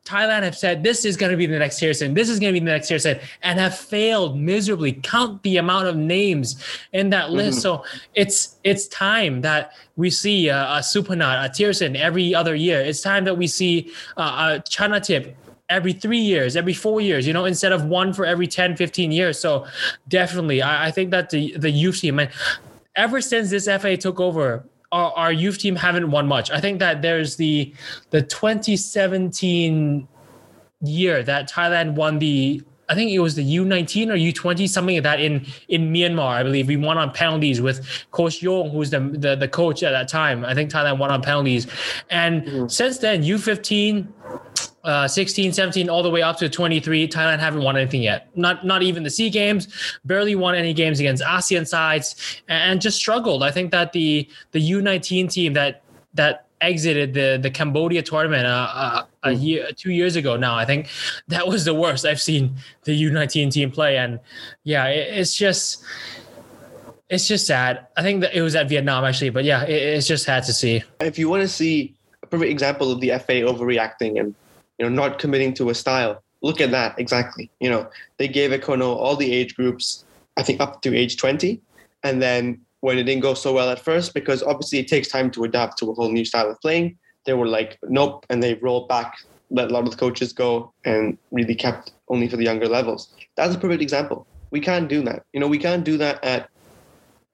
Thailand 0.05 0.43
have 0.43 0.57
said 0.57 0.83
this 0.83 1.05
is 1.05 1.15
going 1.15 1.31
to 1.31 1.37
be 1.37 1.45
the 1.45 1.57
next 1.57 1.79
Teerasil, 1.79 2.13
this 2.13 2.27
is 2.27 2.37
going 2.37 2.53
to 2.53 2.59
be 2.59 2.63
the 2.63 2.71
next 2.71 2.89
Teerasil, 2.89 3.21
and 3.41 3.57
have 3.57 3.75
failed 3.75 4.37
miserably. 4.37 4.93
Count 4.93 5.41
the 5.43 5.57
amount 5.57 5.87
of 5.87 5.95
names 5.95 6.61
in 6.91 7.09
that 7.11 7.31
list. 7.31 7.59
Mm-hmm. 7.59 7.61
So 7.61 7.85
it's 8.13 8.57
it's 8.65 8.87
time 8.87 9.41
that 9.41 9.73
we 9.95 10.09
see 10.09 10.49
a, 10.49 10.61
a 10.63 10.79
Supanat, 10.79 11.45
a 11.45 11.49
Teerasil 11.49 11.95
every 11.95 12.35
other 12.35 12.53
year. 12.53 12.81
It's 12.81 13.01
time 13.01 13.23
that 13.23 13.37
we 13.37 13.47
see 13.47 13.93
uh, 14.17 14.59
a 14.59 14.61
Chanathip 14.69 15.35
every 15.73 15.93
three 15.93 16.19
years, 16.19 16.55
every 16.55 16.73
four 16.73 17.01
years, 17.01 17.25
you 17.27 17.33
know, 17.33 17.45
instead 17.45 17.71
of 17.71 17.85
one 17.85 18.13
for 18.13 18.25
every 18.25 18.47
10, 18.47 18.75
15 18.75 19.11
years. 19.11 19.39
So 19.39 19.65
definitely, 20.07 20.61
I, 20.61 20.87
I 20.87 20.91
think 20.91 21.11
that 21.11 21.29
the, 21.29 21.55
the 21.57 21.71
youth 21.71 21.99
team, 22.01 22.19
and 22.19 22.29
ever 22.95 23.21
since 23.21 23.49
this 23.49 23.65
FA 23.65 23.97
took 23.97 24.19
over, 24.19 24.65
our, 24.91 25.11
our 25.13 25.33
youth 25.33 25.57
team 25.57 25.75
haven't 25.75 26.11
won 26.11 26.27
much. 26.27 26.51
I 26.51 26.59
think 26.59 26.79
that 26.79 27.01
there's 27.01 27.35
the 27.35 27.73
the 28.11 28.21
2017 28.21 30.07
year 30.81 31.23
that 31.23 31.49
Thailand 31.49 31.95
won 31.95 32.19
the 32.19 32.61
I 32.89 32.95
think 32.95 33.11
it 33.11 33.19
was 33.19 33.35
the 33.35 33.57
U19 33.57 34.09
or 34.09 34.15
U20, 34.15 34.69
something 34.69 34.95
like 34.95 35.03
that 35.03 35.19
in 35.19 35.45
in 35.67 35.91
Myanmar. 35.91 36.27
I 36.27 36.43
believe 36.43 36.67
we 36.67 36.77
won 36.77 36.97
on 36.97 37.11
penalties 37.11 37.59
with 37.59 38.05
Coach 38.11 38.43
Yong, 38.43 38.69
who's 38.69 38.91
the, 38.91 38.99
the 38.99 39.35
the, 39.35 39.47
coach 39.47 39.81
at 39.81 39.91
that 39.91 40.07
time. 40.09 40.45
I 40.45 40.53
think 40.53 40.69
Thailand 40.69 40.99
won 40.99 41.09
on 41.09 41.21
penalties, 41.21 41.65
and 42.09 42.43
mm-hmm. 42.43 42.67
since 42.67 42.99
then 42.99 43.23
U15 43.23 44.07
uh, 44.83 45.07
16, 45.07 45.53
17, 45.53 45.89
all 45.89 46.03
the 46.03 46.09
way 46.09 46.21
up 46.21 46.37
to 46.37 46.49
23. 46.49 47.07
Thailand 47.07 47.39
haven't 47.39 47.63
won 47.63 47.77
anything 47.77 48.01
yet. 48.01 48.29
Not 48.35 48.65
not 48.65 48.83
even 48.83 49.03
the 49.03 49.09
Sea 49.09 49.29
Games. 49.29 49.67
Barely 50.05 50.35
won 50.35 50.55
any 50.55 50.73
games 50.73 50.99
against 50.99 51.23
ASEAN 51.23 51.67
sides, 51.67 52.41
and 52.47 52.81
just 52.81 52.97
struggled. 52.97 53.43
I 53.43 53.51
think 53.51 53.71
that 53.71 53.93
the 53.93 54.27
the 54.51 54.71
U19 54.71 55.31
team 55.31 55.53
that 55.53 55.83
that 56.13 56.47
exited 56.63 57.13
the 57.13 57.39
the 57.41 57.51
Cambodia 57.51 58.01
tournament 58.01 58.45
uh, 58.45 58.69
uh, 58.73 59.05
a 59.23 59.29
mm. 59.29 59.43
year, 59.43 59.67
two 59.75 59.91
years 59.91 60.15
ago 60.15 60.35
now. 60.35 60.55
I 60.55 60.65
think 60.65 60.87
that 61.27 61.47
was 61.47 61.65
the 61.65 61.73
worst 61.73 62.05
I've 62.05 62.21
seen 62.21 62.55
the 62.83 63.03
U19 63.03 63.51
team 63.51 63.71
play, 63.71 63.97
and 63.97 64.19
yeah, 64.63 64.87
it, 64.87 65.17
it's 65.17 65.35
just 65.35 65.83
it's 67.09 67.27
just 67.27 67.45
sad. 67.45 67.87
I 67.95 68.01
think 68.01 68.21
that 68.21 68.33
it 68.35 68.41
was 68.41 68.55
at 68.55 68.67
Vietnam 68.69 69.05
actually, 69.05 69.29
but 69.29 69.43
yeah, 69.43 69.63
it, 69.63 69.71
it's 69.71 70.07
just 70.07 70.25
sad 70.25 70.43
to 70.43 70.53
see. 70.53 70.83
If 70.99 71.19
you 71.19 71.29
want 71.29 71.41
to 71.41 71.47
see 71.47 71.95
a 72.23 72.27
perfect 72.27 72.51
example 72.51 72.91
of 72.91 73.01
the 73.01 73.09
FA 73.19 73.43
overreacting 73.43 74.19
and 74.19 74.33
know, 74.83 74.89
not 74.89 75.19
committing 75.19 75.53
to 75.55 75.69
a 75.69 75.75
style. 75.75 76.21
Look 76.41 76.59
at 76.61 76.71
that 76.71 76.99
exactly. 76.99 77.49
You 77.59 77.69
know, 77.69 77.89
they 78.17 78.27
gave 78.27 78.51
Ekkono 78.51 78.95
all 78.95 79.15
the 79.15 79.31
age 79.31 79.55
groups, 79.55 80.05
I 80.37 80.43
think 80.43 80.61
up 80.61 80.81
to 80.81 80.95
age 80.95 81.17
20. 81.17 81.61
And 82.03 82.21
then 82.21 82.61
when 82.81 82.97
it 82.97 83.03
didn't 83.03 83.21
go 83.21 83.33
so 83.33 83.53
well 83.53 83.69
at 83.69 83.79
first, 83.79 84.13
because 84.13 84.43
obviously 84.43 84.79
it 84.79 84.87
takes 84.87 85.07
time 85.07 85.31
to 85.31 85.45
adapt 85.45 85.77
to 85.79 85.89
a 85.89 85.93
whole 85.93 86.11
new 86.11 86.25
style 86.25 86.49
of 86.49 86.59
playing, 86.59 86.97
they 87.25 87.33
were 87.33 87.47
like, 87.47 87.79
nope, 87.83 88.25
and 88.29 88.43
they 88.43 88.55
rolled 88.55 88.89
back, 88.89 89.17
let 89.49 89.71
a 89.71 89.73
lot 89.73 89.85
of 89.85 89.91
the 89.91 89.97
coaches 89.97 90.33
go, 90.33 90.73
and 90.83 91.17
really 91.31 91.55
kept 91.55 91.93
only 92.09 92.27
for 92.27 92.35
the 92.35 92.43
younger 92.43 92.67
levels. 92.67 93.13
That's 93.37 93.55
a 93.55 93.57
perfect 93.57 93.81
example. 93.81 94.27
We 94.51 94.59
can't 94.59 94.89
do 94.89 95.01
that. 95.03 95.23
You 95.31 95.39
know, 95.39 95.47
we 95.47 95.57
can't 95.57 95.83
do 95.83 95.97
that 95.97 96.23
at 96.23 96.49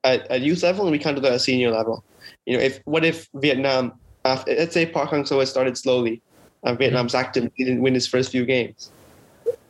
at, 0.03 0.29
at 0.31 0.41
youth 0.41 0.63
level, 0.63 0.85
and 0.85 0.91
we 0.91 0.99
can't 0.99 1.15
do 1.15 1.21
that 1.23 1.33
at 1.33 1.41
senior 1.41 1.71
level. 1.71 2.03
You 2.45 2.57
know, 2.57 2.63
if 2.63 2.79
what 2.85 3.03
if 3.03 3.27
Vietnam, 3.33 3.93
after, 4.25 4.53
let's 4.55 4.73
say 4.73 4.85
Park 4.85 5.09
Hang 5.09 5.23
Seo 5.23 5.45
started 5.45 5.77
slowly, 5.77 6.21
and 6.63 6.77
Vietnam's 6.77 7.15
active. 7.15 7.51
Didn't 7.57 7.81
win 7.81 7.93
his 7.93 8.07
first 8.07 8.31
few 8.31 8.45
games. 8.45 8.91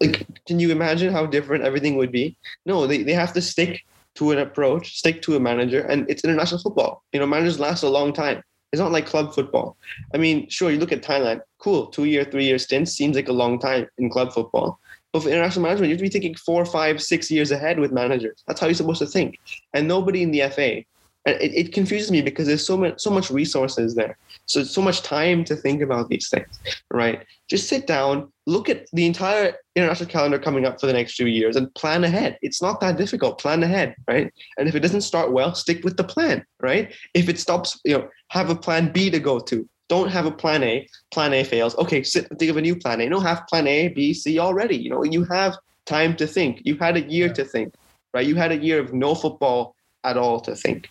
Like, 0.02 0.26
can 0.46 0.60
you 0.60 0.72
imagine 0.72 1.12
how 1.12 1.26
different 1.26 1.64
everything 1.64 1.96
would 1.98 2.12
be? 2.12 2.38
No, 2.66 2.88
they, 2.88 3.04
they 3.04 3.14
have 3.14 3.34
to 3.34 3.42
stick 3.42 3.84
to 4.16 4.32
an 4.32 4.40
approach, 4.40 4.98
stick 4.98 5.22
to 5.24 5.36
a 5.36 5.40
manager, 5.40 5.82
and 5.82 6.10
it's 6.10 6.24
international 6.24 6.62
football. 6.62 7.04
You 7.14 7.20
know, 7.20 7.26
managers 7.26 7.60
last 7.60 7.84
a 7.84 7.90
long 7.90 8.14
time. 8.14 8.44
It's 8.72 8.80
not 8.80 8.92
like 8.92 9.08
club 9.08 9.34
football. 9.34 9.78
I 10.14 10.18
mean, 10.18 10.48
sure, 10.50 10.70
you 10.70 10.78
look 10.78 10.92
at 10.92 11.02
Thailand, 11.02 11.42
cool, 11.58 11.88
two 11.88 12.06
year, 12.06 12.24
three 12.24 12.46
year 12.46 12.60
stints 12.60 12.92
seems 12.92 13.16
like 13.16 13.28
a 13.28 13.34
long 13.34 13.60
time 13.60 13.88
in 13.98 14.10
club 14.10 14.32
football. 14.32 14.80
But 15.12 15.24
for 15.24 15.30
international 15.30 15.64
management, 15.64 15.90
you 15.90 15.96
have 15.96 16.00
to 16.00 16.04
be 16.04 16.10
thinking 16.10 16.36
four, 16.36 16.66
five, 16.66 17.02
six 17.02 17.32
years 17.32 17.50
ahead 17.50 17.80
with 17.80 17.92
managers. 17.92 18.44
That's 18.46 18.60
how 18.60 18.68
you're 18.68 18.76
supposed 18.76 19.00
to 19.00 19.08
think. 19.08 19.40
And 19.74 19.88
nobody 19.88 20.22
in 20.22 20.32
the 20.32 20.42
FA. 20.50 20.84
And 21.26 21.42
it, 21.42 21.54
it 21.56 21.74
confuses 21.74 22.12
me 22.12 22.22
because 22.22 22.48
there's 22.48 22.66
so 22.66 22.78
much 22.78 23.00
so 23.00 23.10
much 23.10 23.32
resources 23.32 23.96
there. 23.96 24.18
So 24.50 24.64
so 24.64 24.82
much 24.82 25.04
time 25.04 25.44
to 25.46 25.56
think 25.56 25.82
about 25.82 26.10
these 26.10 26.28
things. 26.28 26.60
Right. 26.92 27.24
Just 27.50 27.70
sit 27.70 27.86
down, 27.86 28.32
look 28.48 28.68
at 28.68 28.88
the 28.94 29.06
entire 29.06 29.54
international 29.76 30.10
calendar 30.10 30.40
coming 30.40 30.66
up 30.66 30.80
for 30.80 30.88
the 30.88 30.94
next 30.94 31.16
few 31.16 31.28
years 31.28 31.56
and 31.56 31.74
plan 31.76 32.04
ahead. 32.04 32.38
It's 32.42 32.62
not 32.62 32.82
that 32.82 32.98
difficult. 32.98 33.40
Plan 33.40 33.62
ahead, 33.62 33.96
right? 34.08 34.34
And 34.58 34.68
if 34.68 34.74
it 34.74 34.80
doesn't 34.80 35.02
start 35.02 35.32
well, 35.32 35.54
stick 35.54 35.84
with 35.84 35.98
the 35.98 36.04
plan, 36.04 36.44
right? 36.62 36.92
If 37.14 37.30
it 37.30 37.40
stops, 37.40 37.80
you 37.86 37.96
know, 37.96 38.10
have 38.30 38.50
a 38.50 38.56
plan 38.56 38.92
B 38.92 39.12
to 39.12 39.20
go 39.20 39.40
to. 39.40 39.70
Don't 39.88 40.10
have 40.10 40.26
a 40.26 40.32
plan 40.32 40.64
A. 40.64 40.88
Plan 41.12 41.34
A 41.34 41.44
fails. 41.44 41.76
Okay, 41.78 42.02
sit 42.02 42.30
and 42.30 42.40
think 42.40 42.50
of 42.50 42.58
a 42.58 42.62
new 42.62 42.76
plan 42.76 43.02
A. 43.02 43.10
No, 43.10 43.20
have 43.20 43.46
plan 43.48 43.68
A, 43.68 43.90
B, 43.90 44.14
C 44.14 44.40
already. 44.40 44.78
You 44.78 44.90
know, 44.90 45.04
you 45.04 45.26
have 45.26 45.58
time 45.86 46.16
to 46.18 46.26
think. 46.26 46.62
You 46.64 46.76
had 46.78 46.98
a 46.98 47.02
year 47.02 47.32
to 47.34 47.46
think, 47.46 47.74
right? 48.16 48.26
You 48.26 48.36
had 48.36 48.52
a 48.52 48.58
year 48.58 48.80
of 48.80 48.94
no 48.94 49.14
football 49.14 49.76
at 50.04 50.18
all 50.18 50.40
to 50.42 50.56
think. 50.56 50.90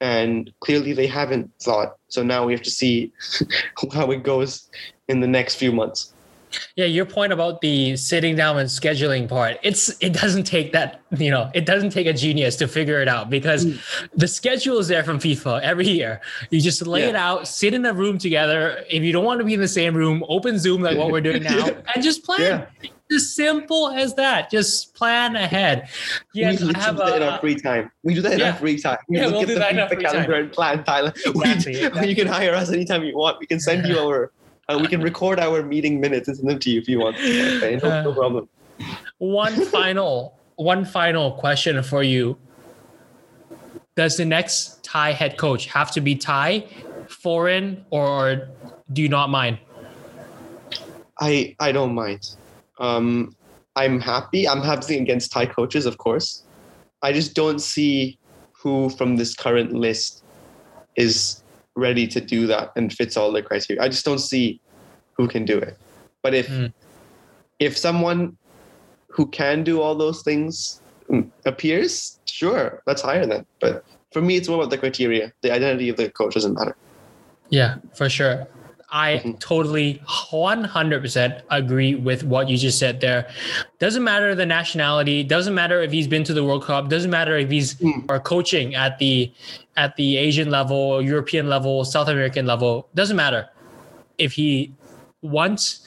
And 0.00 0.52
clearly 0.60 0.92
they 0.92 1.06
haven't 1.06 1.50
thought. 1.60 1.96
So 2.08 2.22
now 2.22 2.46
we 2.46 2.52
have 2.52 2.62
to 2.62 2.70
see 2.70 3.12
how 3.92 4.10
it 4.10 4.22
goes 4.22 4.68
in 5.08 5.20
the 5.20 5.26
next 5.26 5.56
few 5.56 5.72
months. 5.72 6.12
Yeah, 6.76 6.86
your 6.86 7.04
point 7.04 7.32
about 7.32 7.60
the 7.60 7.96
sitting 7.96 8.36
down 8.36 8.58
and 8.58 8.68
scheduling 8.68 9.28
part, 9.28 9.58
it's 9.62 9.90
it 10.00 10.12
doesn't 10.12 10.44
take 10.44 10.72
that, 10.72 11.02
you 11.16 11.30
know, 11.30 11.50
it 11.54 11.66
doesn't 11.66 11.90
take 11.90 12.06
a 12.06 12.12
genius 12.12 12.56
to 12.56 12.68
figure 12.68 13.00
it 13.02 13.08
out 13.08 13.28
because 13.28 13.66
mm. 13.66 14.08
the 14.14 14.28
schedule 14.28 14.78
is 14.78 14.88
there 14.88 15.04
from 15.04 15.18
FIFA 15.18 15.60
every 15.62 15.88
year. 15.88 16.20
You 16.50 16.60
just 16.60 16.86
lay 16.86 17.02
yeah. 17.02 17.08
it 17.08 17.16
out, 17.16 17.46
sit 17.48 17.74
in 17.74 17.84
a 17.84 17.92
room 17.92 18.18
together. 18.18 18.84
If 18.88 19.02
you 19.02 19.12
don't 19.12 19.24
want 19.24 19.40
to 19.40 19.44
be 19.44 19.54
in 19.54 19.60
the 19.60 19.68
same 19.68 19.94
room, 19.94 20.24
open 20.28 20.58
Zoom 20.58 20.82
like 20.82 20.96
what 20.96 21.10
we're 21.10 21.20
doing 21.20 21.42
now 21.44 21.68
and 21.94 22.02
just 22.02 22.24
plan. 22.24 22.40
Yeah. 22.40 22.90
As 23.10 23.34
simple 23.34 23.88
as 23.88 24.14
that. 24.14 24.50
Just 24.50 24.94
plan 24.94 25.34
ahead. 25.34 25.88
Yeah, 26.34 26.50
we 26.50 26.56
do 26.56 26.72
that 26.72 27.16
in 27.16 27.22
our 27.22 27.38
free 27.38 27.54
time. 27.54 27.90
We 28.02 28.14
do 28.14 28.20
that 28.20 28.34
in 28.34 28.38
yeah. 28.40 28.50
our 28.50 28.56
free 28.56 28.78
time. 28.78 28.98
We 29.08 29.16
yeah, 29.16 29.26
look 29.26 29.32
we'll 29.32 29.42
at 29.42 29.46
do 29.48 29.54
the 29.54 29.60
that 29.60 29.72
in 29.72 29.78
our 29.78 29.88
free 29.88 30.02
calendar 30.02 30.32
time. 30.32 30.42
and 30.42 30.52
plan 30.52 30.84
Thailand. 30.84 31.16
Exactly, 31.26 31.72
we, 31.72 31.78
exactly. 31.78 32.08
You 32.10 32.16
can 32.16 32.26
hire 32.26 32.54
us 32.54 32.70
anytime 32.70 33.04
you 33.04 33.16
want. 33.16 33.38
We 33.40 33.46
can 33.46 33.60
send 33.60 33.86
you 33.86 33.98
our 34.04 34.32
uh, 34.68 34.78
we 34.78 34.86
can 34.86 35.00
record 35.00 35.40
our 35.40 35.62
meeting 35.62 35.98
minutes 35.98 36.28
and 36.28 36.36
send 36.36 36.50
them 36.50 36.58
to 36.58 36.70
you 36.70 36.78
if 36.78 36.88
you 36.88 37.00
want. 37.00 37.16
Okay, 37.16 37.80
no, 37.82 38.02
no 38.02 38.12
problem. 38.12 38.48
One 39.16 39.64
final, 39.64 40.38
one 40.56 40.84
final 40.84 41.32
question 41.32 41.82
for 41.82 42.02
you. 42.02 42.36
Does 43.96 44.18
the 44.18 44.26
next 44.26 44.84
Thai 44.84 45.12
head 45.12 45.38
coach 45.38 45.66
have 45.66 45.90
to 45.92 46.02
be 46.02 46.14
Thai, 46.14 46.66
foreign, 47.08 47.84
or 47.90 48.48
do 48.92 49.02
you 49.02 49.08
not 49.08 49.30
mind? 49.30 49.58
I 51.18 51.56
I 51.58 51.72
don't 51.72 51.94
mind. 51.94 52.36
Um, 52.78 53.34
I'm 53.76 54.00
happy. 54.00 54.48
I'm 54.48 54.60
happy 54.60 54.98
against 54.98 55.32
Thai 55.32 55.46
coaches, 55.46 55.86
of 55.86 55.98
course. 55.98 56.44
I 57.02 57.12
just 57.12 57.34
don't 57.34 57.60
see 57.60 58.18
who 58.52 58.90
from 58.90 59.16
this 59.16 59.34
current 59.34 59.72
list 59.72 60.24
is 60.96 61.42
ready 61.76 62.08
to 62.08 62.20
do 62.20 62.46
that 62.48 62.72
and 62.74 62.92
fits 62.92 63.16
all 63.16 63.30
the 63.30 63.42
criteria. 63.42 63.82
I 63.82 63.88
just 63.88 64.04
don't 64.04 64.18
see 64.18 64.60
who 65.12 65.28
can 65.28 65.44
do 65.44 65.58
it. 65.58 65.78
But 66.22 66.34
if 66.34 66.48
mm. 66.48 66.72
if 67.60 67.76
someone 67.78 68.36
who 69.08 69.26
can 69.26 69.62
do 69.62 69.80
all 69.80 69.94
those 69.94 70.22
things 70.22 70.82
appears, 71.44 72.18
sure, 72.26 72.82
let's 72.86 73.02
hire 73.02 73.26
them. 73.26 73.46
But 73.60 73.84
for 74.12 74.20
me, 74.20 74.36
it's 74.36 74.48
more 74.48 74.58
about 74.58 74.70
the 74.70 74.78
criteria. 74.78 75.32
The 75.42 75.52
identity 75.52 75.88
of 75.88 75.96
the 75.96 76.10
coach 76.10 76.34
doesn't 76.34 76.54
matter. 76.54 76.76
Yeah, 77.50 77.76
for 77.94 78.08
sure. 78.08 78.46
I 78.90 79.16
mm-hmm. 79.16 79.32
totally 79.34 80.00
100% 80.06 81.42
agree 81.50 81.94
with 81.94 82.24
what 82.24 82.48
you 82.48 82.56
just 82.56 82.78
said 82.78 83.00
there. 83.00 83.28
Doesn't 83.78 84.02
matter 84.02 84.34
the 84.34 84.46
nationality, 84.46 85.22
doesn't 85.22 85.54
matter 85.54 85.82
if 85.82 85.92
he's 85.92 86.08
been 86.08 86.24
to 86.24 86.32
the 86.32 86.42
World 86.42 86.64
Cup, 86.64 86.88
doesn't 86.88 87.10
matter 87.10 87.36
if 87.36 87.50
he's 87.50 87.74
mm. 87.74 88.04
or 88.08 88.18
coaching 88.18 88.74
at 88.74 88.98
the 88.98 89.30
at 89.76 89.94
the 89.96 90.16
Asian 90.16 90.50
level, 90.50 91.02
European 91.02 91.48
level, 91.48 91.84
South 91.84 92.08
American 92.08 92.46
level, 92.46 92.88
doesn't 92.94 93.16
matter. 93.16 93.48
If 94.16 94.32
he 94.32 94.72
wants 95.20 95.86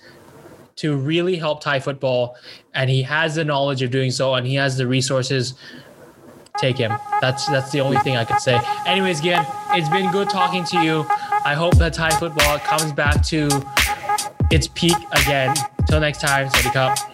to 0.78 0.96
really 0.96 1.36
help 1.36 1.62
Thai 1.62 1.80
football 1.80 2.36
and 2.74 2.90
he 2.90 3.04
has 3.04 3.36
the 3.36 3.44
knowledge 3.44 3.82
of 3.82 3.92
doing 3.92 4.12
so 4.12 4.36
and 4.36 4.48
he 4.48 4.56
has 4.56 4.78
the 4.78 4.88
resources 4.88 5.56
take 6.58 6.78
him. 6.78 6.94
That's 7.20 7.48
that's 7.48 7.72
the 7.72 7.82
only 7.82 7.98
thing 8.00 8.16
I 8.16 8.26
could 8.26 8.40
say. 8.40 8.60
Anyways, 8.86 9.20
again, 9.20 9.46
it's 9.72 9.90
been 9.90 10.12
good 10.12 10.30
talking 10.30 10.64
to 10.66 10.82
you. 10.82 11.06
I 11.44 11.56
hope 11.56 11.78
that 11.78 11.94
Thai 11.94 12.12
football 12.20 12.60
comes 12.60 12.92
back 12.94 13.24
to 13.28 13.50
its 14.52 14.68
peak 14.68 14.96
again. 15.14 15.56
Till 15.88 16.00
next 16.00 16.22
time, 16.22 16.48
Sawadee 16.50 16.74
Cup. 16.74 17.11